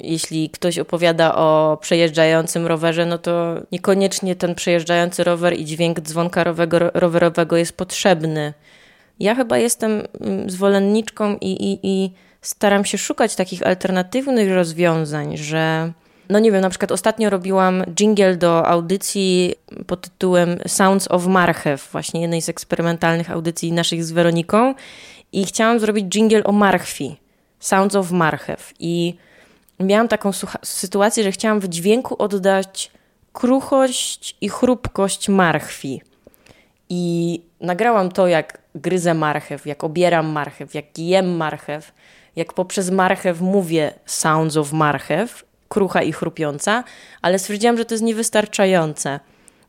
jeśli 0.00 0.50
ktoś 0.50 0.78
opowiada 0.78 1.34
o 1.34 1.78
przejeżdżającym 1.80 2.66
rowerze, 2.66 3.06
no 3.06 3.18
to 3.18 3.54
niekoniecznie 3.72 4.36
ten 4.36 4.54
przejeżdżający 4.54 5.24
rower 5.24 5.58
i 5.58 5.64
dźwięk 5.64 6.00
dzwonka 6.00 6.44
rowerowego 6.94 7.56
jest 7.56 7.76
potrzebny. 7.76 8.54
Ja 9.20 9.34
chyba 9.34 9.58
jestem 9.58 10.02
mm, 10.20 10.50
zwolenniczką 10.50 11.36
i, 11.40 11.50
i, 11.50 11.78
i 11.82 12.10
staram 12.42 12.84
się 12.84 12.98
szukać 12.98 13.34
takich 13.34 13.66
alternatywnych 13.66 14.54
rozwiązań, 14.54 15.36
że 15.36 15.92
no 16.28 16.38
nie 16.38 16.52
wiem, 16.52 16.60
na 16.60 16.70
przykład 16.70 16.92
ostatnio 16.92 17.30
robiłam 17.30 17.84
jingle 17.94 18.36
do 18.36 18.66
audycji 18.66 19.54
pod 19.86 20.00
tytułem 20.00 20.58
Sounds 20.66 21.08
of 21.10 21.26
Marchew, 21.26 21.88
właśnie 21.92 22.20
jednej 22.20 22.42
z 22.42 22.48
eksperymentalnych 22.48 23.30
audycji 23.30 23.72
naszych 23.72 24.04
z 24.04 24.12
Weroniką. 24.12 24.74
I 25.32 25.44
chciałam 25.44 25.80
zrobić 25.80 26.14
jingle 26.14 26.44
o 26.44 26.52
marchwi, 26.52 27.16
Sounds 27.60 27.94
of 27.94 28.10
Marchew. 28.10 28.74
I 28.78 29.14
miałam 29.80 30.08
taką 30.08 30.30
sytuację, 30.62 31.24
że 31.24 31.32
chciałam 31.32 31.60
w 31.60 31.68
dźwięku 31.68 32.22
oddać 32.22 32.90
kruchość 33.32 34.36
i 34.40 34.48
chrupkość 34.48 35.28
marchwi. 35.28 36.02
I 36.88 37.42
nagrałam 37.60 38.12
to, 38.12 38.28
jak 38.28 38.58
gryzę 38.74 39.14
marchew, 39.14 39.66
jak 39.66 39.84
obieram 39.84 40.26
marchew, 40.26 40.74
jak 40.74 40.98
jem 40.98 41.36
marchew, 41.36 41.92
jak 42.36 42.52
poprzez 42.52 42.90
marchew 42.90 43.40
mówię 43.40 43.94
sounds 44.06 44.56
of 44.56 44.72
marchew, 44.72 45.44
krucha 45.68 46.02
i 46.02 46.12
chrupiąca, 46.12 46.84
ale 47.22 47.38
stwierdziłam, 47.38 47.76
że 47.76 47.84
to 47.84 47.94
jest 47.94 48.04
niewystarczające. 48.04 49.20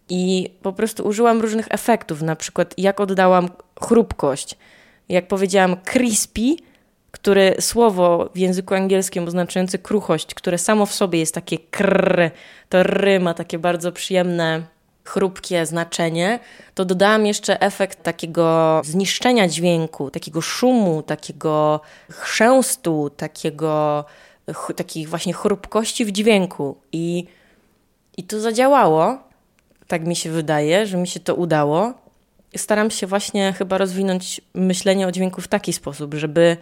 I 0.09 0.49
po 0.61 0.73
prostu 0.73 1.07
użyłam 1.07 1.41
różnych 1.41 1.67
efektów, 1.69 2.21
na 2.21 2.35
przykład 2.35 2.73
jak 2.77 2.99
oddałam 2.99 3.49
chrupkość, 3.81 4.57
jak 5.09 5.27
powiedziałam 5.27 5.75
crispy, 5.77 6.55
które 7.11 7.61
słowo 7.61 8.29
w 8.35 8.37
języku 8.37 8.75
angielskim 8.75 9.27
oznaczające 9.27 9.77
kruchość, 9.77 10.33
które 10.33 10.57
samo 10.57 10.85
w 10.85 10.93
sobie 10.93 11.19
jest 11.19 11.33
takie 11.33 11.57
krr, 11.57 12.31
to 12.69 12.83
ry 12.83 13.19
ma 13.19 13.33
takie 13.33 13.59
bardzo 13.59 13.91
przyjemne, 13.91 14.63
chrupkie 15.09 15.65
znaczenie, 15.65 16.39
to 16.75 16.85
dodałam 16.85 17.25
jeszcze 17.25 17.61
efekt 17.61 18.03
takiego 18.03 18.81
zniszczenia 18.85 19.47
dźwięku, 19.47 20.11
takiego 20.11 20.41
szumu, 20.41 21.03
takiego 21.03 21.81
chrzęstu, 22.09 23.09
takiego, 23.17 24.05
ch 24.53 24.73
takiej 24.75 25.05
właśnie 25.05 25.33
chrupkości 25.33 26.05
w 26.05 26.11
dźwięku. 26.11 26.77
I, 26.91 27.25
I 28.17 28.23
to 28.23 28.39
zadziałało, 28.39 29.17
tak 29.87 30.05
mi 30.07 30.15
się 30.15 30.29
wydaje, 30.29 30.85
że 30.85 30.97
mi 30.97 31.07
się 31.07 31.19
to 31.19 31.35
udało. 31.35 31.93
Staram 32.57 32.91
się 32.91 33.07
właśnie 33.07 33.53
chyba 33.53 33.77
rozwinąć 33.77 34.41
myślenie 34.53 35.07
o 35.07 35.11
dźwięku 35.11 35.41
w 35.41 35.47
taki 35.47 35.73
sposób, 35.73 36.13
żeby 36.13 36.57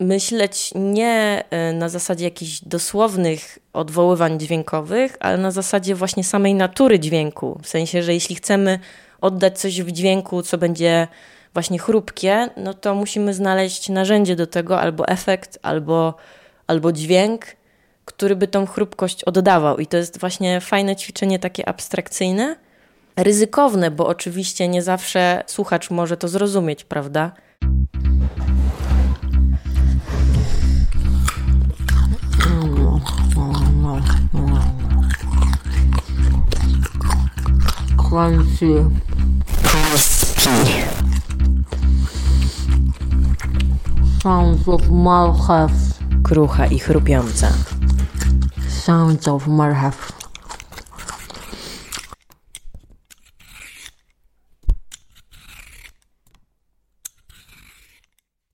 myśleć 0.00 0.72
nie 0.74 1.44
e, 1.50 1.72
na 1.72 1.88
zasadzie 1.88 2.24
jakichś 2.24 2.60
dosłownych 2.60 3.58
odwoływań 3.72 4.40
dźwiękowych, 4.40 5.16
ale 5.20 5.38
na 5.38 5.50
zasadzie 5.50 5.94
właśnie 5.94 6.24
samej 6.24 6.54
natury 6.54 6.98
dźwięku. 6.98 7.60
W 7.62 7.68
sensie, 7.68 8.02
że 8.02 8.14
jeśli 8.14 8.36
chcemy 8.36 8.78
oddać 9.20 9.60
coś 9.60 9.82
w 9.82 9.92
dźwięku, 9.92 10.42
co 10.42 10.58
będzie 10.58 11.08
właśnie 11.54 11.78
chrupkie, 11.78 12.48
no 12.56 12.74
to 12.74 12.94
musimy 12.94 13.34
znaleźć 13.34 13.88
narzędzie 13.88 14.36
do 14.36 14.46
tego, 14.46 14.80
albo 14.80 15.08
efekt, 15.08 15.58
albo, 15.62 16.14
albo 16.68 16.92
dźwięk, 16.92 17.46
który 18.04 18.36
by 18.36 18.48
tą 18.48 18.66
chrupkość 18.66 19.24
oddawał. 19.24 19.78
I 19.78 19.86
to 19.86 19.96
jest 19.96 20.20
właśnie 20.20 20.60
fajne 20.60 20.96
ćwiczenie 20.96 21.38
takie 21.38 21.68
abstrakcyjne, 21.68 22.56
ryzykowne, 23.16 23.90
bo 23.90 24.06
oczywiście 24.06 24.68
nie 24.68 24.82
zawsze 24.82 25.44
słuchacz 25.46 25.90
może 25.90 26.16
to 26.16 26.28
zrozumieć, 26.28 26.84
prawda? 26.84 27.32
Sounds 44.22 44.68
of 44.68 44.88
Malchus. 44.90 45.87
Krucha 46.28 46.66
i 46.66 46.78
chrupiąca. 46.78 47.52
Sounds 48.68 49.28
of 49.28 49.46
marchew. 49.46 50.12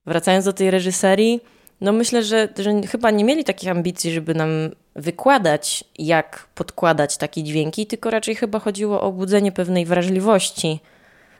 Wracając 0.06 0.44
do 0.44 0.52
tej 0.52 0.70
reżyserii, 0.70 1.40
no 1.80 1.92
myślę, 1.92 2.22
że, 2.22 2.48
że 2.58 2.82
chyba 2.82 3.10
nie 3.10 3.24
mieli 3.24 3.44
takich 3.44 3.68
ambicji, 3.68 4.12
żeby 4.12 4.34
nam 4.34 4.48
wykładać, 4.96 5.84
jak 5.98 6.48
podkładać 6.54 7.16
takie 7.16 7.42
dźwięki, 7.42 7.86
tylko 7.86 8.10
raczej 8.10 8.34
chyba 8.34 8.58
chodziło 8.58 9.00
o 9.00 9.12
budzenie 9.12 9.52
pewnej 9.52 9.86
wrażliwości. 9.86 10.80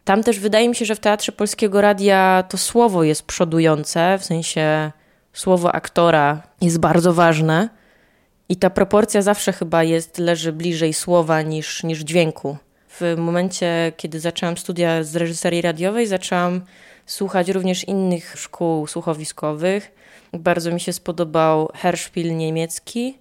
Tam 0.05 0.23
też 0.23 0.39
wydaje 0.39 0.69
mi 0.69 0.75
się, 0.77 0.85
że 0.85 0.95
w 0.95 1.01
Teatrze 1.01 1.33
Polskiego 1.33 1.81
Radia 1.81 2.45
to 2.49 2.59
słowo 2.59 3.05
jest 3.05 3.23
przodujące, 3.23 4.19
w 4.19 4.25
sensie 4.25 4.93
słowo 5.35 5.73
aktora 5.75 6.43
jest 6.61 6.79
bardzo 6.79 7.15
ważne 7.15 7.69
i 8.49 8.57
ta 8.57 8.71
proporcja 8.71 9.23
zawsze 9.23 9.53
chyba 9.53 9.83
jest, 9.83 10.19
leży 10.19 10.53
bliżej 10.53 10.93
słowa 10.93 11.43
niż, 11.43 11.83
niż 11.83 11.99
dźwięku. 11.99 12.57
W 13.01 13.15
momencie, 13.19 13.93
kiedy 13.97 14.21
zaczęłam 14.21 14.57
studia 14.57 15.03
z 15.03 15.17
reżyserii 15.17 15.63
radiowej, 15.63 16.07
zaczęłam 16.07 16.61
słuchać 17.07 17.49
również 17.49 17.85
innych 17.85 18.35
szkół 18.37 18.87
słuchowiskowych. 18.87 19.93
Bardzo 20.33 20.71
mi 20.71 20.81
się 20.81 20.93
spodobał 20.93 21.69
Hörspiel 21.83 22.37
niemiecki. 22.37 23.19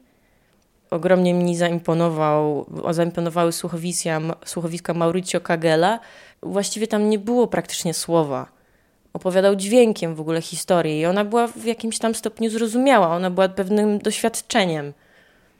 Ogromnie 0.89 1.33
mi 1.33 1.57
zaimponował, 1.57 2.65
zaimponowały 2.91 3.51
słuchowiska, 3.51 4.21
słuchowiska 4.45 4.93
Mauricio 4.93 5.41
Kagela. 5.41 5.99
Właściwie 6.43 6.87
tam 6.87 7.09
nie 7.09 7.19
było 7.19 7.47
praktycznie 7.47 7.93
słowa. 7.93 8.52
Opowiadał 9.13 9.55
dźwiękiem 9.55 10.15
w 10.15 10.21
ogóle 10.21 10.41
historię 10.41 10.99
i 10.99 11.05
ona 11.05 11.25
była 11.25 11.47
w 11.47 11.65
jakimś 11.65 11.99
tam 11.99 12.15
stopniu 12.15 12.49
zrozumiała. 12.49 13.15
Ona 13.15 13.29
była 13.29 13.49
pewnym 13.49 13.99
doświadczeniem. 13.99 14.93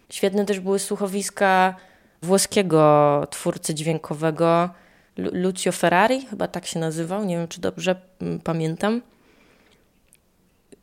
Świetne 0.10 0.45
też 0.45 0.60
były 0.60 0.79
słuchowiska 0.79 1.75
włoskiego 2.22 3.27
twórcy 3.29 3.74
dźwiękowego 3.74 4.69
Lucio 5.17 5.72
Ferrari, 5.72 6.25
chyba 6.25 6.48
tak 6.48 6.65
się 6.65 6.79
nazywał, 6.79 7.25
nie 7.25 7.38
wiem 7.38 7.48
czy 7.48 7.62
dobrze 7.62 7.95
mm, 8.22 8.39
pamiętam. 8.39 9.01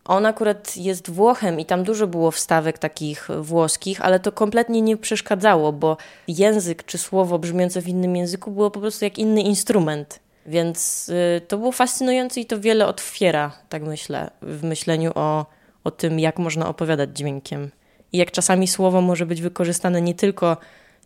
On 0.05 0.27
akurat 0.27 0.77
jest 0.77 1.11
Włochem 1.11 1.61
i 1.61 1.65
tam 1.65 1.85
dużo 1.85 2.07
było 2.07 2.31
wstawek 2.31 2.79
takich 2.79 3.29
włoskich, 3.41 4.01
ale 4.01 4.21
to 4.21 4.33
kompletnie 4.33 4.81
nie 4.81 4.97
przeszkadzało, 4.97 5.73
bo 5.73 5.97
język 6.29 6.85
czy 6.85 6.99
słowo 6.99 7.39
brzmiące 7.39 7.83
w 7.83 7.89
innym 7.89 8.17
języku 8.17 8.51
było 8.51 8.71
po 8.71 8.81
prostu 8.81 9.05
jak 9.05 9.19
inny 9.19 9.43
instrument. 9.43 10.21
Więc 10.47 11.09
y, 11.09 11.41
to 11.49 11.59
było 11.59 11.73
fascynujące 11.73 12.41
i 12.41 12.47
to 12.47 12.61
wiele 12.61 12.87
otwiera, 12.87 13.53
tak 13.69 13.83
myślę, 13.83 14.31
w 14.43 14.65
myśleniu 14.65 15.13
o, 15.15 15.47
o 15.85 15.91
tym, 15.91 16.19
jak 16.19 16.39
można 16.39 16.69
opowiadać 16.69 17.11
dźwiękiem. 17.17 17.71
I 18.13 18.19
jak 18.19 18.31
czasami 18.31 18.69
słowo 18.69 19.01
może 19.01 19.27
być 19.27 19.43
wykorzystane 19.43 20.01
nie 20.01 20.15
tylko 20.15 20.57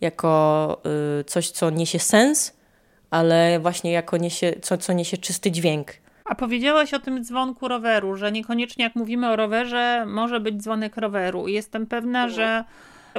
jako 0.00 0.82
y, 1.20 1.24
coś, 1.24 1.50
co 1.50 1.70
niesie 1.70 1.98
sens, 1.98 2.52
ale 3.10 3.60
właśnie 3.60 3.92
jako 3.92 4.16
niesie, 4.16 4.52
co, 4.62 4.78
co 4.78 4.92
niesie 4.92 5.16
czysty 5.16 5.50
dźwięk. 5.50 5.92
A 6.24 6.34
powiedziałaś 6.34 6.94
o 6.94 6.98
tym 6.98 7.24
dzwonku 7.24 7.68
roweru, 7.68 8.16
że 8.16 8.32
niekoniecznie 8.32 8.84
jak 8.84 8.94
mówimy 8.94 9.30
o 9.30 9.36
rowerze, 9.36 10.04
może 10.06 10.40
być 10.40 10.62
dzwonek 10.62 10.96
roweru. 10.96 11.48
I 11.48 11.52
jestem 11.52 11.86
pewna, 11.86 12.28
że 12.28 12.64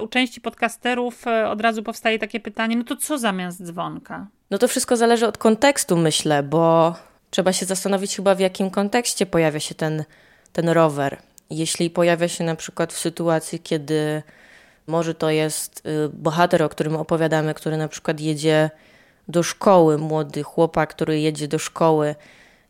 u 0.02 0.08
części 0.08 0.42
podcasterów 0.42 1.28
e, 1.28 1.50
od 1.50 1.62
razu 1.62 1.84
powstaje 1.84 2.20
takie 2.20 2.40
pytanie, 2.40 2.76
no 2.76 2.84
to 2.84 2.96
co 2.96 3.18
zamiast 3.18 3.64
dzwonka? 3.64 4.28
No 4.52 4.58
to 4.58 4.68
wszystko 4.68 4.98
zależy 4.98 5.28
od 5.28 5.38
kontekstu, 5.38 5.98
myślę, 5.98 6.44
bo 6.44 6.96
trzeba 7.30 7.54
się 7.54 7.66
zastanowić 7.66 8.16
chyba 8.16 8.36
w 8.36 8.40
jakim 8.40 8.70
kontekście 8.70 9.26
pojawia 9.26 9.60
się 9.60 9.76
ten, 9.76 10.04
ten 10.54 10.70
rower. 10.70 11.18
Jeśli 11.50 11.90
pojawia 11.90 12.28
się 12.28 12.44
na 12.44 12.56
przykład 12.56 12.94
w 12.94 13.00
sytuacji, 13.00 13.60
kiedy 13.60 14.24
może 14.88 15.16
to 15.16 15.30
jest 15.30 15.88
y, 15.88 16.10
bohater, 16.14 16.64
o 16.64 16.70
którym 16.70 16.96
opowiadamy, 16.96 17.54
który 17.54 17.78
na 17.78 17.88
przykład 17.88 18.20
jedzie 18.20 18.70
do 19.28 19.44
szkoły, 19.44 19.98
młody 19.98 20.44
chłopak, 20.44 20.90
który 20.90 21.20
jedzie 21.20 21.48
do 21.48 21.60
szkoły, 21.60 22.16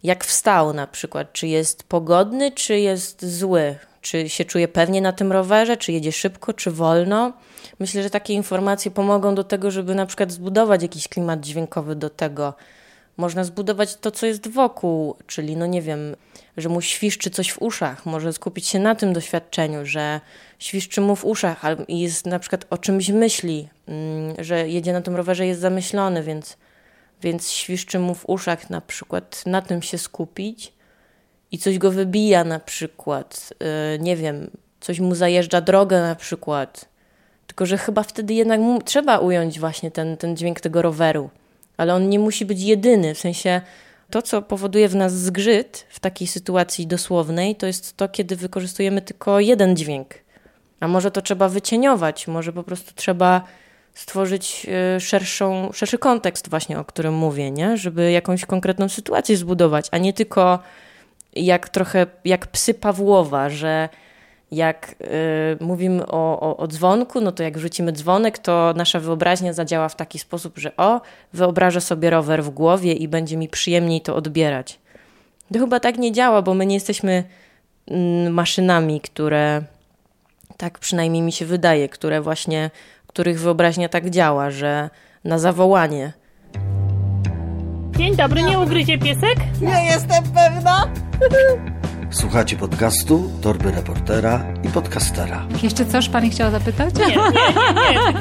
jak 0.04 0.26
wstał 0.26 0.74
na 0.74 0.88
przykład, 0.88 1.34
czy 1.34 1.48
jest 1.48 1.84
pogodny, 1.84 2.52
czy 2.52 2.80
jest 2.80 3.26
zły, 3.26 3.76
czy 4.06 4.30
się 4.30 4.46
czuje 4.46 4.68
pewnie 4.68 5.02
na 5.02 5.12
tym 5.12 5.32
rowerze, 5.32 5.78
czy 5.78 5.92
jedzie 5.92 6.12
szybko, 6.12 6.54
czy 6.54 6.72
wolno. 6.72 7.34
Myślę, 7.80 8.04
że 8.04 8.10
takie 8.10 8.34
informacje 8.34 8.92
pomogą 8.92 9.36
do 9.36 9.44
tego, 9.44 9.72
żeby 9.72 9.96
na 9.96 10.06
przykład 10.06 10.32
zbudować 10.32 10.82
jakiś 10.82 11.08
klimat 11.08 11.42
dźwiękowy 11.42 11.96
do 11.96 12.10
tego. 12.10 12.54
Można 13.18 13.44
zbudować 13.44 13.96
to, 13.96 14.12
co 14.12 14.26
jest 14.26 14.48
wokół, 14.48 15.16
czyli 15.28 15.58
no 15.58 15.66
nie 15.66 15.82
wiem, 15.82 16.16
że 16.58 16.70
mu 16.70 16.82
świszczy 16.82 17.30
coś 17.30 17.52
w 17.52 17.62
uszach. 17.62 18.06
Może 18.06 18.34
skupić 18.34 18.68
się 18.68 18.80
na 18.80 18.96
tym 18.96 19.14
doświadczeniu, 19.14 19.86
że 19.86 20.22
świszczy 20.60 21.02
mu 21.02 21.16
w 21.16 21.26
uszach 21.26 21.62
i 21.88 22.00
jest 22.00 22.26
na 22.26 22.40
przykład 22.40 22.66
o 22.70 22.78
czymś 22.78 23.10
myśli, 23.10 23.70
mm, 23.88 24.36
że 24.40 24.70
jedzie 24.70 24.94
na 24.94 25.02
tym 25.02 25.16
rowerze, 25.16 25.48
jest 25.48 25.62
zamyślony, 25.62 26.24
więc, 26.24 26.58
więc 27.22 27.52
świszczy 27.52 28.00
mu 28.00 28.16
w 28.16 28.30
uszach 28.30 28.70
na 28.70 28.82
przykład 28.82 29.44
na 29.46 29.62
tym 29.62 29.82
się 29.82 29.98
skupić 29.98 30.75
i 31.52 31.58
coś 31.58 31.78
go 31.78 31.92
wybija 31.92 32.44
na 32.44 32.60
przykład, 32.60 33.54
y, 33.96 34.00
nie 34.00 34.16
wiem, 34.16 34.50
coś 34.80 35.00
mu 35.00 35.16
zajeżdża 35.16 35.62
drogę 35.62 36.02
na 36.02 36.16
przykład. 36.16 36.86
Tylko, 37.48 37.66
że 37.66 37.78
chyba 37.78 38.04
wtedy 38.04 38.34
jednak 38.34 38.60
trzeba 38.86 39.18
ująć 39.18 39.60
właśnie 39.60 39.92
ten, 39.92 40.18
ten 40.18 40.38
dźwięk 40.38 40.62
tego 40.62 40.82
roweru. 40.82 41.30
Ale 41.78 41.94
on 41.94 42.10
nie 42.10 42.20
musi 42.20 42.46
być 42.46 42.62
jedyny, 42.62 43.14
w 43.14 43.20
sensie 43.20 43.62
to, 44.10 44.22
co 44.22 44.42
powoduje 44.42 44.90
w 44.90 44.96
nas 44.96 45.14
zgrzyt 45.14 45.86
w 45.90 46.00
takiej 46.00 46.28
sytuacji 46.28 46.88
dosłownej, 46.88 47.56
to 47.56 47.68
jest 47.68 47.98
to, 47.98 48.10
kiedy 48.10 48.36
wykorzystujemy 48.36 49.02
tylko 49.02 49.40
jeden 49.40 49.76
dźwięk. 49.76 50.14
A 50.80 50.88
może 50.88 51.12
to 51.12 51.22
trzeba 51.22 51.50
wycieniować, 51.50 52.28
może 52.28 52.54
po 52.54 52.64
prostu 52.64 52.92
trzeba 52.96 53.42
stworzyć 53.94 54.68
y, 54.98 55.00
szerszą, 55.00 55.72
szerszy 55.74 55.98
kontekst 55.98 56.50
właśnie, 56.50 56.80
o 56.80 56.86
którym 56.86 57.14
mówię, 57.14 57.52
nie? 57.52 57.78
żeby 57.78 58.12
jakąś 58.12 58.46
konkretną 58.46 58.90
sytuację 58.90 59.38
zbudować, 59.38 59.88
a 59.92 59.98
nie 59.98 60.14
tylko 60.14 60.60
jak 61.36 61.70
trochę 61.70 62.08
jak 62.26 62.48
psy 62.48 62.74
Pawłowa, 62.74 63.50
że 63.50 63.90
jak 64.52 64.96
y, 65.62 65.64
mówimy 65.64 66.08
o, 66.08 66.40
o, 66.40 66.58
o, 66.58 66.68
dzwonku, 66.68 67.22
no 67.22 67.32
to 67.32 67.44
jak 67.44 67.58
wrzucimy 67.58 67.92
dzwonek, 67.92 68.38
to 68.38 68.74
nasza 68.76 69.00
wyobraźnia 69.00 69.54
zadziała 69.54 69.90
w 69.90 69.96
taki 69.96 70.20
sposób, 70.20 70.58
że 70.58 70.78
o, 70.78 71.02
wyobrażę 71.34 71.82
sobie 71.82 72.10
rower 72.10 72.44
w 72.44 72.50
głowie 72.50 72.94
i 72.94 73.08
będzie 73.08 73.38
mi 73.38 73.50
przyjemniej 73.50 74.02
to 74.02 74.16
odbierać. 74.16 74.80
To 75.54 75.60
chyba 75.60 75.80
tak 75.80 75.98
nie 75.98 76.12
działa, 76.12 76.42
bo 76.42 76.54
my 76.54 76.66
nie 76.66 76.76
jesteśmy 76.76 77.24
mm, 77.88 78.34
maszynami, 78.34 79.02
które 79.02 79.62
tak 80.58 80.80
przynajmniej 80.80 81.22
mi 81.22 81.32
się 81.32 81.46
wydaje, 81.46 81.90
które 81.90 82.22
właśnie, 82.22 82.72
których 83.08 83.40
wyobraźnia 83.40 83.90
tak 83.90 84.10
działa, 84.10 84.52
że 84.52 84.90
na 85.24 85.40
zawołanie. 85.40 86.14
Dzień 87.98 88.16
dobry, 88.16 88.44
nie 88.44 88.60
ugryzie 88.60 88.98
piesek? 88.98 89.38
Nie 89.62 89.86
jestem 89.86 90.24
pewna. 90.24 91.05
Słuchacie 92.10 92.58
podcastu 92.58 93.32
Torby 93.42 93.72
Reportera 93.72 94.46
i 94.64 94.68
Podcastera. 94.70 95.46
Jeszcze 95.64 95.86
coś 95.86 96.10
Pani 96.10 96.30
chciała 96.30 96.52
zapytać? 96.52 96.96
Nie, 96.96 97.06
nie, 97.08 97.16
nie. 97.16 98.14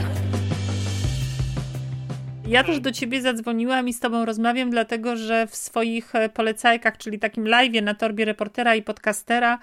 Ja 2.48 2.64
też 2.64 2.80
do 2.80 2.92
ciebie 2.92 3.22
zadzwoniłam 3.22 3.88
i 3.88 3.92
z 3.92 4.00
tobą 4.00 4.24
rozmawiam, 4.24 4.70
dlatego 4.70 5.16
że 5.16 5.46
w 5.46 5.56
swoich 5.56 6.14
e, 6.14 6.28
polecajkach, 6.28 6.98
czyli 6.98 7.18
takim 7.18 7.48
live 7.48 7.82
na 7.82 7.94
torbie 7.94 8.24
reportera 8.24 8.74
i 8.74 8.82
podcastera, 8.82 9.58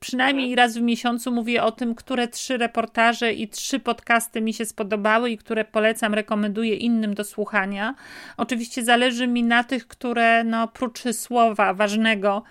przynajmniej 0.00 0.54
raz 0.54 0.78
w 0.78 0.82
miesiącu 0.82 1.32
mówię 1.32 1.62
o 1.62 1.72
tym, 1.72 1.94
które 1.94 2.28
trzy 2.28 2.56
reportaże 2.56 3.32
i 3.32 3.48
trzy 3.48 3.80
podcasty 3.80 4.40
mi 4.40 4.54
się 4.54 4.64
spodobały 4.64 5.30
i 5.30 5.38
które 5.38 5.64
polecam, 5.64 6.14
rekomenduję 6.14 6.74
innym 6.74 7.14
do 7.14 7.24
słuchania. 7.24 7.94
Oczywiście 8.36 8.84
zależy 8.84 9.26
mi 9.26 9.42
na 9.42 9.64
tych, 9.64 9.88
które 9.88 10.44
no, 10.44 10.68
prócz 10.68 11.02
słowa 11.12 11.74
ważnego 11.74 12.42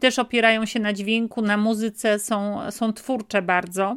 też 0.00 0.18
opierają 0.18 0.66
się 0.66 0.80
na 0.80 0.92
dźwięku, 0.92 1.42
na 1.42 1.56
muzyce, 1.56 2.18
są, 2.18 2.60
są 2.70 2.92
twórcze 2.92 3.42
bardzo. 3.42 3.96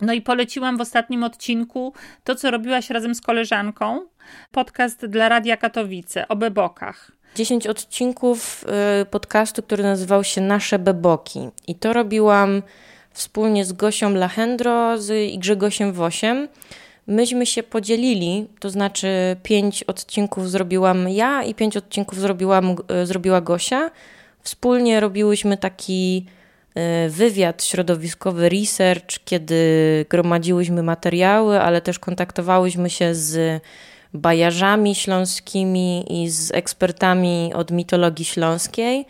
No 0.00 0.12
i 0.12 0.22
poleciłam 0.22 0.76
w 0.76 0.80
ostatnim 0.80 1.22
odcinku 1.24 1.92
to, 2.24 2.34
co 2.34 2.50
robiłaś 2.50 2.90
razem 2.90 3.14
z 3.14 3.20
koleżanką, 3.20 4.06
podcast 4.50 5.06
dla 5.06 5.28
Radia 5.28 5.56
Katowice 5.56 6.28
o 6.28 6.36
bebokach. 6.36 7.10
10 7.34 7.66
odcinków 7.66 8.64
y, 9.02 9.06
podcastu, 9.06 9.62
który 9.62 9.82
nazywał 9.82 10.24
się 10.24 10.40
Nasze 10.40 10.78
Beboki. 10.78 11.48
I 11.66 11.74
to 11.74 11.92
robiłam 11.92 12.62
wspólnie 13.12 13.64
z 13.64 13.72
Gosią 13.72 14.14
Lachendro 14.14 14.96
i 15.28 15.38
Grzegosiem 15.38 15.92
Wosiem. 15.92 16.48
Myśmy 17.06 17.46
się 17.46 17.62
podzielili, 17.62 18.46
to 18.60 18.70
znaczy 18.70 19.08
pięć 19.42 19.84
odcinków 19.84 20.50
zrobiłam 20.50 21.08
ja 21.08 21.42
i 21.42 21.54
pięć 21.54 21.76
odcinków 21.76 22.18
zrobiłam, 22.18 22.76
y, 23.02 23.06
zrobiła 23.06 23.40
Gosia. 23.40 23.90
Wspólnie 24.42 25.00
robiłyśmy 25.00 25.56
taki 25.56 26.26
wywiad 27.08 27.64
środowiskowy, 27.64 28.48
research, 28.48 29.24
kiedy 29.24 29.56
gromadziłyśmy 30.10 30.82
materiały, 30.82 31.60
ale 31.60 31.80
też 31.80 31.98
kontaktowałyśmy 31.98 32.90
się 32.90 33.14
z 33.14 33.62
bajarzami 34.14 34.94
śląskimi 34.94 36.22
i 36.22 36.30
z 36.30 36.50
ekspertami 36.50 37.52
od 37.54 37.70
mitologii 37.70 38.24
śląskiej. 38.24 39.06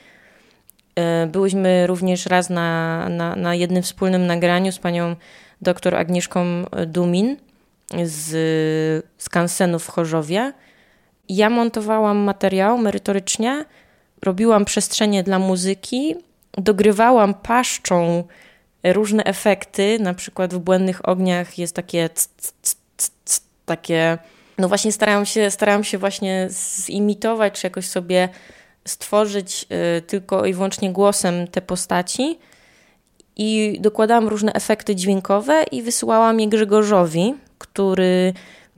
E, 0.95 1.27
byłyśmy 1.27 1.87
również 1.87 2.27
raz 2.27 2.51
na, 2.51 3.09
na, 3.09 3.37
na 3.37 3.55
jednym 3.55 3.83
wspólnym 3.83 4.27
nagraniu 4.27 4.73
z 4.73 4.79
panią 4.79 5.17
dr 5.63 5.95
Agnieszką 5.95 6.65
Dumin 6.87 7.37
z 8.05 9.07
skansenu 9.19 9.79
w 9.79 9.89
Chorzowie. 9.89 10.53
Ja 11.29 11.51
montowałam 11.51 12.17
materiał 12.17 12.79
merytorycznie, 12.79 13.65
robiłam 14.23 14.65
przestrzenie 14.65 15.23
dla 15.23 15.39
muzyki, 15.39 16.15
dogrywałam 16.59 17.35
paszczą 17.35 18.25
różne 18.85 19.25
efekty, 19.25 19.99
na 20.01 20.15
przykład 20.15 20.55
w 20.55 20.59
Błędnych 20.59 21.09
Ogniach 21.09 21.59
jest 21.59 21.77
takie 21.77 22.09
c, 22.09 22.29
c, 22.63 22.75
c, 23.25 23.41
takie, 23.67 24.19
no 24.59 24.69
właśnie 24.69 24.93
starałam 24.93 25.27
się, 25.27 25.51
starałam 25.51 25.85
się 25.85 25.99
właśnie 25.99 26.49
zimitować, 26.87 27.61
czy 27.61 27.67
jakoś 27.67 27.89
sobie 27.89 28.29
stworzyć 28.85 29.67
y, 29.99 30.03
tylko 30.03 30.47
i 30.47 30.55
wyłącznie 30.55 30.93
głosem 30.93 31.49
te 31.49 31.63
postaci. 31.63 32.39
I 33.37 33.79
dokładałam 33.81 34.29
różne 34.29 34.53
efekty 34.53 34.95
dźwiękowe 34.95 35.65
i 35.73 35.83
wysyłałam 35.83 36.41
je 36.41 36.49
Grzegorzowi, 36.49 37.35
który 37.59 38.33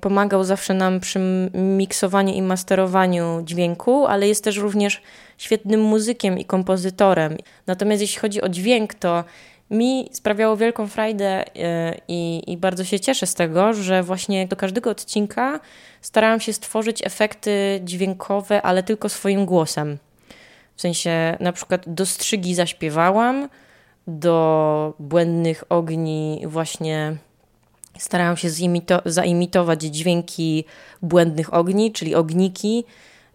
pomagał 0.06 0.44
zawsze 0.44 0.74
nam 0.74 1.00
przy 1.00 1.20
miksowaniu 1.54 2.34
i 2.34 2.42
masterowaniu 2.42 3.42
dźwięku, 3.44 4.06
ale 4.06 4.28
jest 4.28 4.44
też 4.44 4.56
również 4.56 5.02
świetnym 5.38 5.80
muzykiem 5.80 6.38
i 6.38 6.44
kompozytorem. 6.44 7.36
Natomiast 7.66 8.00
jeśli 8.00 8.20
chodzi 8.20 8.42
o 8.42 8.48
dźwięk, 8.48 8.94
to 8.94 9.24
mi 9.70 10.08
sprawiało 10.12 10.56
wielką 10.56 10.86
frajdę 10.86 11.44
e, 11.56 11.94
i, 12.08 12.42
i, 12.46 12.56
bardzo 12.56 12.84
się 12.84 13.00
cieszę 13.00 13.26
z 13.26 13.34
tego, 13.34 13.72
że 13.72 14.02
właśnie 14.02 14.46
do 14.46 14.56
każdego 14.56 14.90
odcinka 14.90 15.60
starałam 16.00 16.40
się 16.40 16.52
stworzyć 16.52 17.06
efekty 17.06 17.80
dźwiękowe, 17.84 18.62
ale 18.62 18.82
tylko 18.82 19.08
swoim 19.08 19.46
głosem. 19.46 19.98
W 20.76 20.80
sensie 20.80 21.36
na 21.40 21.52
przykład 21.52 21.82
do 21.86 22.06
strzygi 22.06 22.54
zaśpiewałam, 22.54 23.48
do 24.06 24.94
błędnych 24.98 25.64
ogni 25.68 26.42
właśnie 26.46 27.16
starałam 27.98 28.36
się 28.36 28.48
zaimitować 29.04 29.82
dźwięki 29.82 30.64
błędnych 31.02 31.54
ogni, 31.54 31.92
czyli 31.92 32.14
ogniki. 32.14 32.84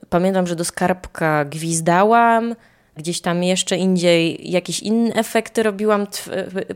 Pamiętam, 0.09 0.47
że 0.47 0.55
do 0.55 0.65
skarbka 0.65 1.45
gwizdałam, 1.45 2.55
Gdzieś 2.97 3.21
tam 3.21 3.43
jeszcze 3.43 3.77
indziej 3.77 4.51
jakieś 4.51 4.79
inne 4.79 5.13
efekty 5.13 5.63
robiłam 5.63 6.07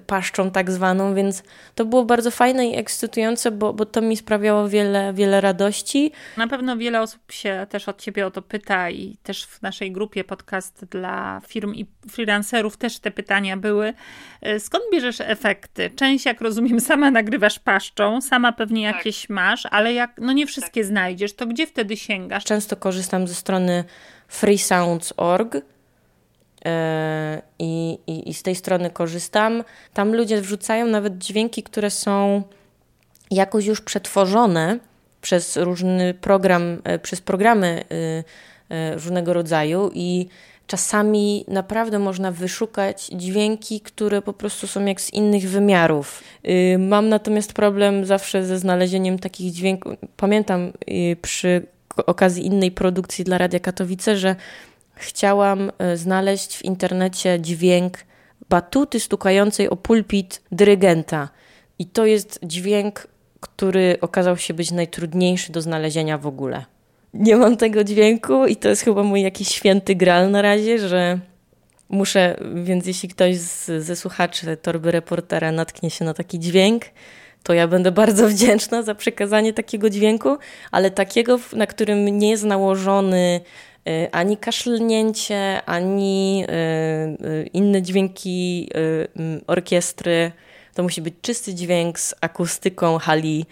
paszczą 0.07 0.51
tak 0.51 0.71
zwaną, 0.71 1.15
więc 1.15 1.43
to 1.75 1.85
było 1.85 2.05
bardzo 2.05 2.31
fajne 2.31 2.67
i 2.67 2.75
ekscytujące, 2.75 3.51
bo, 3.51 3.73
bo 3.73 3.85
to 3.85 4.01
mi 4.01 4.17
sprawiało 4.17 4.69
wiele, 4.69 5.13
wiele 5.13 5.41
radości. 5.41 6.11
Na 6.37 6.47
pewno 6.47 6.77
wiele 6.77 7.01
osób 7.01 7.31
się 7.31 7.67
też 7.69 7.89
od 7.89 8.01
ciebie 8.01 8.27
o 8.27 8.31
to 8.31 8.41
pyta 8.41 8.89
i 8.89 9.17
też 9.23 9.45
w 9.45 9.61
naszej 9.61 9.91
grupie 9.91 10.23
podcast 10.23 10.85
dla 10.85 11.41
firm 11.47 11.73
i 11.73 11.85
freelancerów 12.11 12.77
też 12.77 12.99
te 12.99 13.11
pytania 13.11 13.57
były. 13.57 13.93
E, 14.41 14.59
skąd 14.59 14.83
bierzesz 14.91 15.21
efekty? 15.21 15.89
Część, 15.95 16.25
jak 16.25 16.41
rozumiem, 16.41 16.79
sama 16.79 17.11
nagrywasz 17.11 17.59
paszczą, 17.59 18.21
sama 18.21 18.51
pewnie 18.51 18.87
tak. 18.87 18.97
jakieś 18.97 19.29
masz, 19.29 19.65
ale 19.71 19.93
jak 19.93 20.11
no 20.21 20.33
nie 20.33 20.47
wszystkie 20.47 20.81
tak. 20.81 20.89
znajdziesz, 20.89 21.33
to 21.33 21.47
gdzie 21.47 21.67
wtedy 21.67 21.97
sięgasz? 21.97 22.43
Często 22.43 22.75
korzystam 22.75 23.27
ze 23.27 23.35
strony 23.35 23.83
freesounds.org 24.27 25.74
i, 27.59 27.99
i, 28.07 28.29
i 28.29 28.33
z 28.33 28.43
tej 28.43 28.55
strony 28.55 28.89
korzystam. 28.89 29.63
Tam 29.93 30.15
ludzie 30.15 30.41
wrzucają 30.41 30.85
nawet 30.85 31.17
dźwięki, 31.17 31.63
które 31.63 31.89
są 31.91 32.43
jakoś 33.31 33.65
już 33.65 33.81
przetworzone 33.81 34.79
przez 35.21 35.57
różny 35.57 36.13
program, 36.13 36.81
e, 36.83 36.99
przez 36.99 37.21
programy 37.21 37.83
e, 38.69 38.95
różnego 38.95 39.33
rodzaju 39.33 39.91
i 39.93 40.27
czasami 40.67 41.45
naprawdę 41.47 41.99
można 41.99 42.31
wyszukać 42.31 43.05
dźwięki, 43.05 43.81
które 43.81 44.21
po 44.21 44.33
prostu 44.33 44.67
są 44.67 44.85
jak 44.85 45.01
z 45.01 45.13
innych 45.13 45.49
wymiarów. 45.49 46.23
Mam 46.79 47.09
natomiast 47.09 47.53
problem 47.53 48.05
zawsze 48.05 48.45
ze 48.45 48.59
znalezieniem 48.59 49.19
takich 49.19 49.51
dźwięków. 49.51 49.93
Pamiętam 50.17 50.71
przy 51.21 51.65
okazji 52.05 52.45
innej 52.45 52.71
produkcji 52.71 53.25
dla 53.25 53.37
Radia 53.37 53.59
Katowice, 53.59 54.17
że 54.17 54.35
chciałam 54.95 55.71
e, 55.77 55.97
znaleźć 55.97 56.57
w 56.57 56.65
internecie 56.65 57.41
dźwięk 57.41 57.97
batuty 58.49 58.99
stukającej 58.99 59.69
o 59.69 59.75
pulpit 59.75 60.41
dyrygenta. 60.51 61.29
I 61.79 61.85
to 61.85 62.05
jest 62.05 62.39
dźwięk, 62.43 63.07
który 63.39 63.97
okazał 64.01 64.37
się 64.37 64.53
być 64.53 64.71
najtrudniejszy 64.71 65.51
do 65.51 65.61
znalezienia 65.61 66.17
w 66.17 66.27
ogóle. 66.27 66.65
Nie 67.13 67.35
mam 67.35 67.57
tego 67.57 67.83
dźwięku 67.83 68.45
i 68.45 68.55
to 68.55 68.69
jest 68.69 68.81
chyba 68.81 69.03
mój 69.03 69.21
jakiś 69.21 69.47
święty 69.47 69.95
gral 69.95 70.31
na 70.31 70.41
razie, 70.41 70.79
że 70.87 71.19
muszę, 71.89 72.37
więc 72.63 72.87
jeśli 72.87 73.09
ktoś 73.09 73.37
z, 73.37 73.83
ze 73.83 73.95
słuchaczy 73.95 74.57
torby 74.57 74.91
reportera 74.91 75.51
natknie 75.51 75.89
się 75.89 76.05
na 76.05 76.13
taki 76.13 76.39
dźwięk, 76.39 76.85
to 77.43 77.53
ja 77.53 77.67
będę 77.67 77.91
bardzo 77.91 78.27
wdzięczna 78.33 78.83
za 78.83 78.95
przekazanie 78.95 79.53
takiego 79.53 79.89
dźwięku, 79.89 80.37
ale 80.71 80.91
takiego, 80.91 81.39
na 81.53 81.67
którym 81.67 82.19
nie 82.19 82.29
jest 82.29 82.43
nałożony 82.43 83.41
ani 84.11 84.37
kaszlnięcie, 84.37 85.61
ani 85.65 86.45
y, 86.49 87.25
y, 87.25 87.49
inne 87.53 87.81
dźwięki 87.81 88.69
orkiestry. 89.47 90.31
To 90.73 90.83
musi 90.83 91.01
być 91.01 91.13
czysty 91.21 91.53
dźwięk 91.53 91.99
z 91.99 92.15
akustyką 92.21 92.97
hali. 92.97 93.45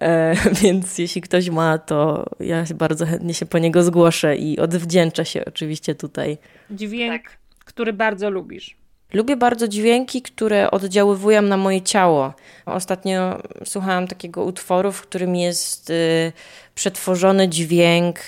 E, 0.00 0.34
więc 0.62 0.98
jeśli 0.98 1.20
ktoś 1.20 1.50
ma, 1.50 1.78
to 1.78 2.26
ja 2.40 2.64
bardzo 2.74 3.06
chętnie 3.06 3.34
się 3.34 3.46
po 3.46 3.58
niego 3.58 3.82
zgłoszę 3.82 4.36
i 4.36 4.58
odwdzięczę 4.58 5.24
się 5.24 5.44
oczywiście 5.44 5.94
tutaj. 5.94 6.38
Dźwięk, 6.70 7.22
tak. 7.22 7.38
który 7.64 7.92
bardzo 7.92 8.30
lubisz. 8.30 8.81
Lubię 9.12 9.36
bardzo 9.36 9.68
dźwięki, 9.68 10.22
które 10.22 10.70
oddziaływują 10.70 11.42
na 11.42 11.56
moje 11.56 11.82
ciało. 11.82 12.32
Ostatnio 12.66 13.42
słuchałam 13.64 14.08
takiego 14.08 14.44
utworu, 14.44 14.92
w 14.92 15.02
którym 15.02 15.36
jest 15.36 15.90
y, 15.90 16.32
przetworzony 16.74 17.48
dźwięk 17.48 18.18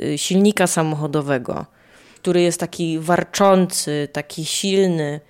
y, 0.00 0.18
silnika 0.18 0.66
samochodowego, 0.66 1.66
który 2.16 2.40
jest 2.40 2.60
taki 2.60 2.98
warczący, 2.98 4.08
taki 4.12 4.44
silny. 4.44 5.20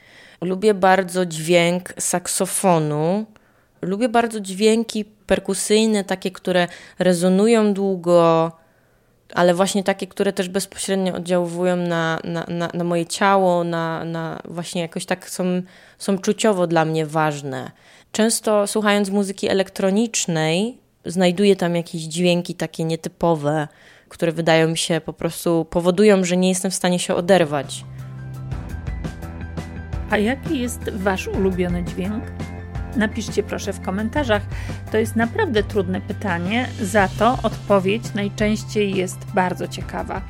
Lubię 0.40 0.74
bardzo 0.74 1.26
dźwięk 1.26 1.94
saksofonu. 1.98 3.26
Lubię 3.82 4.08
bardzo 4.08 4.40
dźwięki 4.40 5.04
perkusyjne, 5.04 6.04
takie, 6.04 6.30
które 6.30 6.68
rezonują 6.98 7.74
długo, 7.74 8.52
ale 9.34 9.54
właśnie 9.54 9.84
takie, 9.84 10.06
które 10.06 10.32
też 10.32 10.48
bezpośrednio 10.48 11.14
oddziałują 11.14 11.76
na, 11.76 12.20
na, 12.24 12.46
na, 12.48 12.70
na, 12.74 12.84
moje 12.84 13.06
ciało, 13.06 13.64
na, 13.64 14.04
na 14.04 14.42
właśnie 14.44 14.82
jakoś 14.82 15.06
tak 15.06 15.30
są, 15.30 15.62
są 15.98 16.18
czuciowo 16.18 16.66
dla 16.66 16.84
mnie 16.84 17.06
ważne. 17.06 17.70
Często 18.12 18.66
słuchając 18.66 19.10
muzyki 19.10 19.48
elektronicznej, 19.48 20.78
znajduję 21.04 21.56
tam 21.56 21.76
jakieś 21.76 22.02
dźwięki 22.02 22.54
takie 22.54 22.84
nietypowe, 22.84 23.68
które 24.08 24.32
wydają 24.32 24.68
mi 24.68 24.78
się 24.78 25.00
po 25.00 25.12
prostu 25.12 25.66
powodują, 25.70 26.24
że 26.24 26.36
nie 26.36 26.48
jestem 26.48 26.70
w 26.70 26.74
stanie 26.74 26.98
się 26.98 27.14
oderwać. 27.14 27.84
A 30.10 30.18
jaki 30.18 30.58
jest 30.60 30.90
Wasz 30.90 31.28
ulubiony 31.28 31.84
dźwięk? 31.84 32.24
Napiszcie 32.96 33.42
proszę 33.42 33.72
w 33.72 33.80
komentarzach. 33.80 34.42
To 34.92 34.98
jest 34.98 35.16
naprawdę 35.16 35.62
trudne 35.62 36.00
pytanie, 36.00 36.68
za 36.80 37.08
to 37.08 37.38
odpowiedź 37.42 38.14
najczęściej 38.14 38.94
jest 38.94 39.18
bardzo 39.34 39.68
ciekawa. 39.68 40.22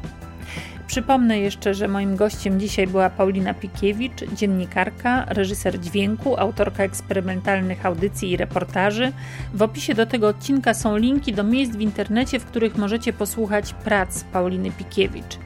Przypomnę 0.86 1.38
jeszcze, 1.38 1.74
że 1.74 1.88
moim 1.88 2.16
gościem 2.16 2.60
dzisiaj 2.60 2.86
była 2.86 3.10
Paulina 3.10 3.54
Pikiewicz, 3.54 4.24
dziennikarka, 4.36 5.24
reżyser 5.28 5.80
dźwięku, 5.80 6.40
autorka 6.40 6.82
eksperymentalnych 6.84 7.86
audycji 7.86 8.30
i 8.30 8.36
reportaży. 8.36 9.12
W 9.54 9.62
opisie 9.62 9.94
do 9.94 10.06
tego 10.06 10.28
odcinka 10.28 10.74
są 10.74 10.96
linki 10.96 11.32
do 11.32 11.44
miejsc 11.44 11.72
w 11.72 11.80
internecie, 11.80 12.40
w 12.40 12.44
których 12.44 12.76
możecie 12.76 13.12
posłuchać 13.12 13.74
prac 13.74 14.24
Pauliny 14.24 14.70
Pikiewicz. 14.70 15.38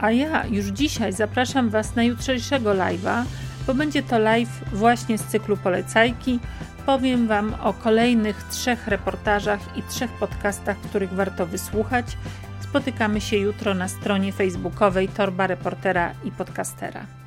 A 0.00 0.10
ja 0.10 0.46
już 0.46 0.66
dzisiaj 0.66 1.12
zapraszam 1.12 1.70
Was 1.70 1.96
na 1.96 2.02
jutrzejszego 2.02 2.70
live'a, 2.70 3.24
bo 3.70 3.74
będzie 3.74 4.02
to 4.02 4.18
live 4.18 4.64
właśnie 4.72 5.18
z 5.18 5.24
cyklu 5.24 5.56
Polecajki. 5.56 6.40
Powiem 6.86 7.26
Wam 7.28 7.54
o 7.62 7.72
kolejnych 7.72 8.42
trzech 8.42 8.88
reportażach 8.88 9.60
i 9.76 9.82
trzech 9.82 10.10
podcastach, 10.10 10.76
których 10.80 11.12
warto 11.12 11.46
wysłuchać. 11.46 12.06
Spotykamy 12.60 13.20
się 13.20 13.36
jutro 13.36 13.74
na 13.74 13.88
stronie 13.88 14.32
facebookowej 14.32 15.08
Torba 15.08 15.46
Reportera 15.46 16.12
i 16.24 16.30
Podcastera. 16.30 17.19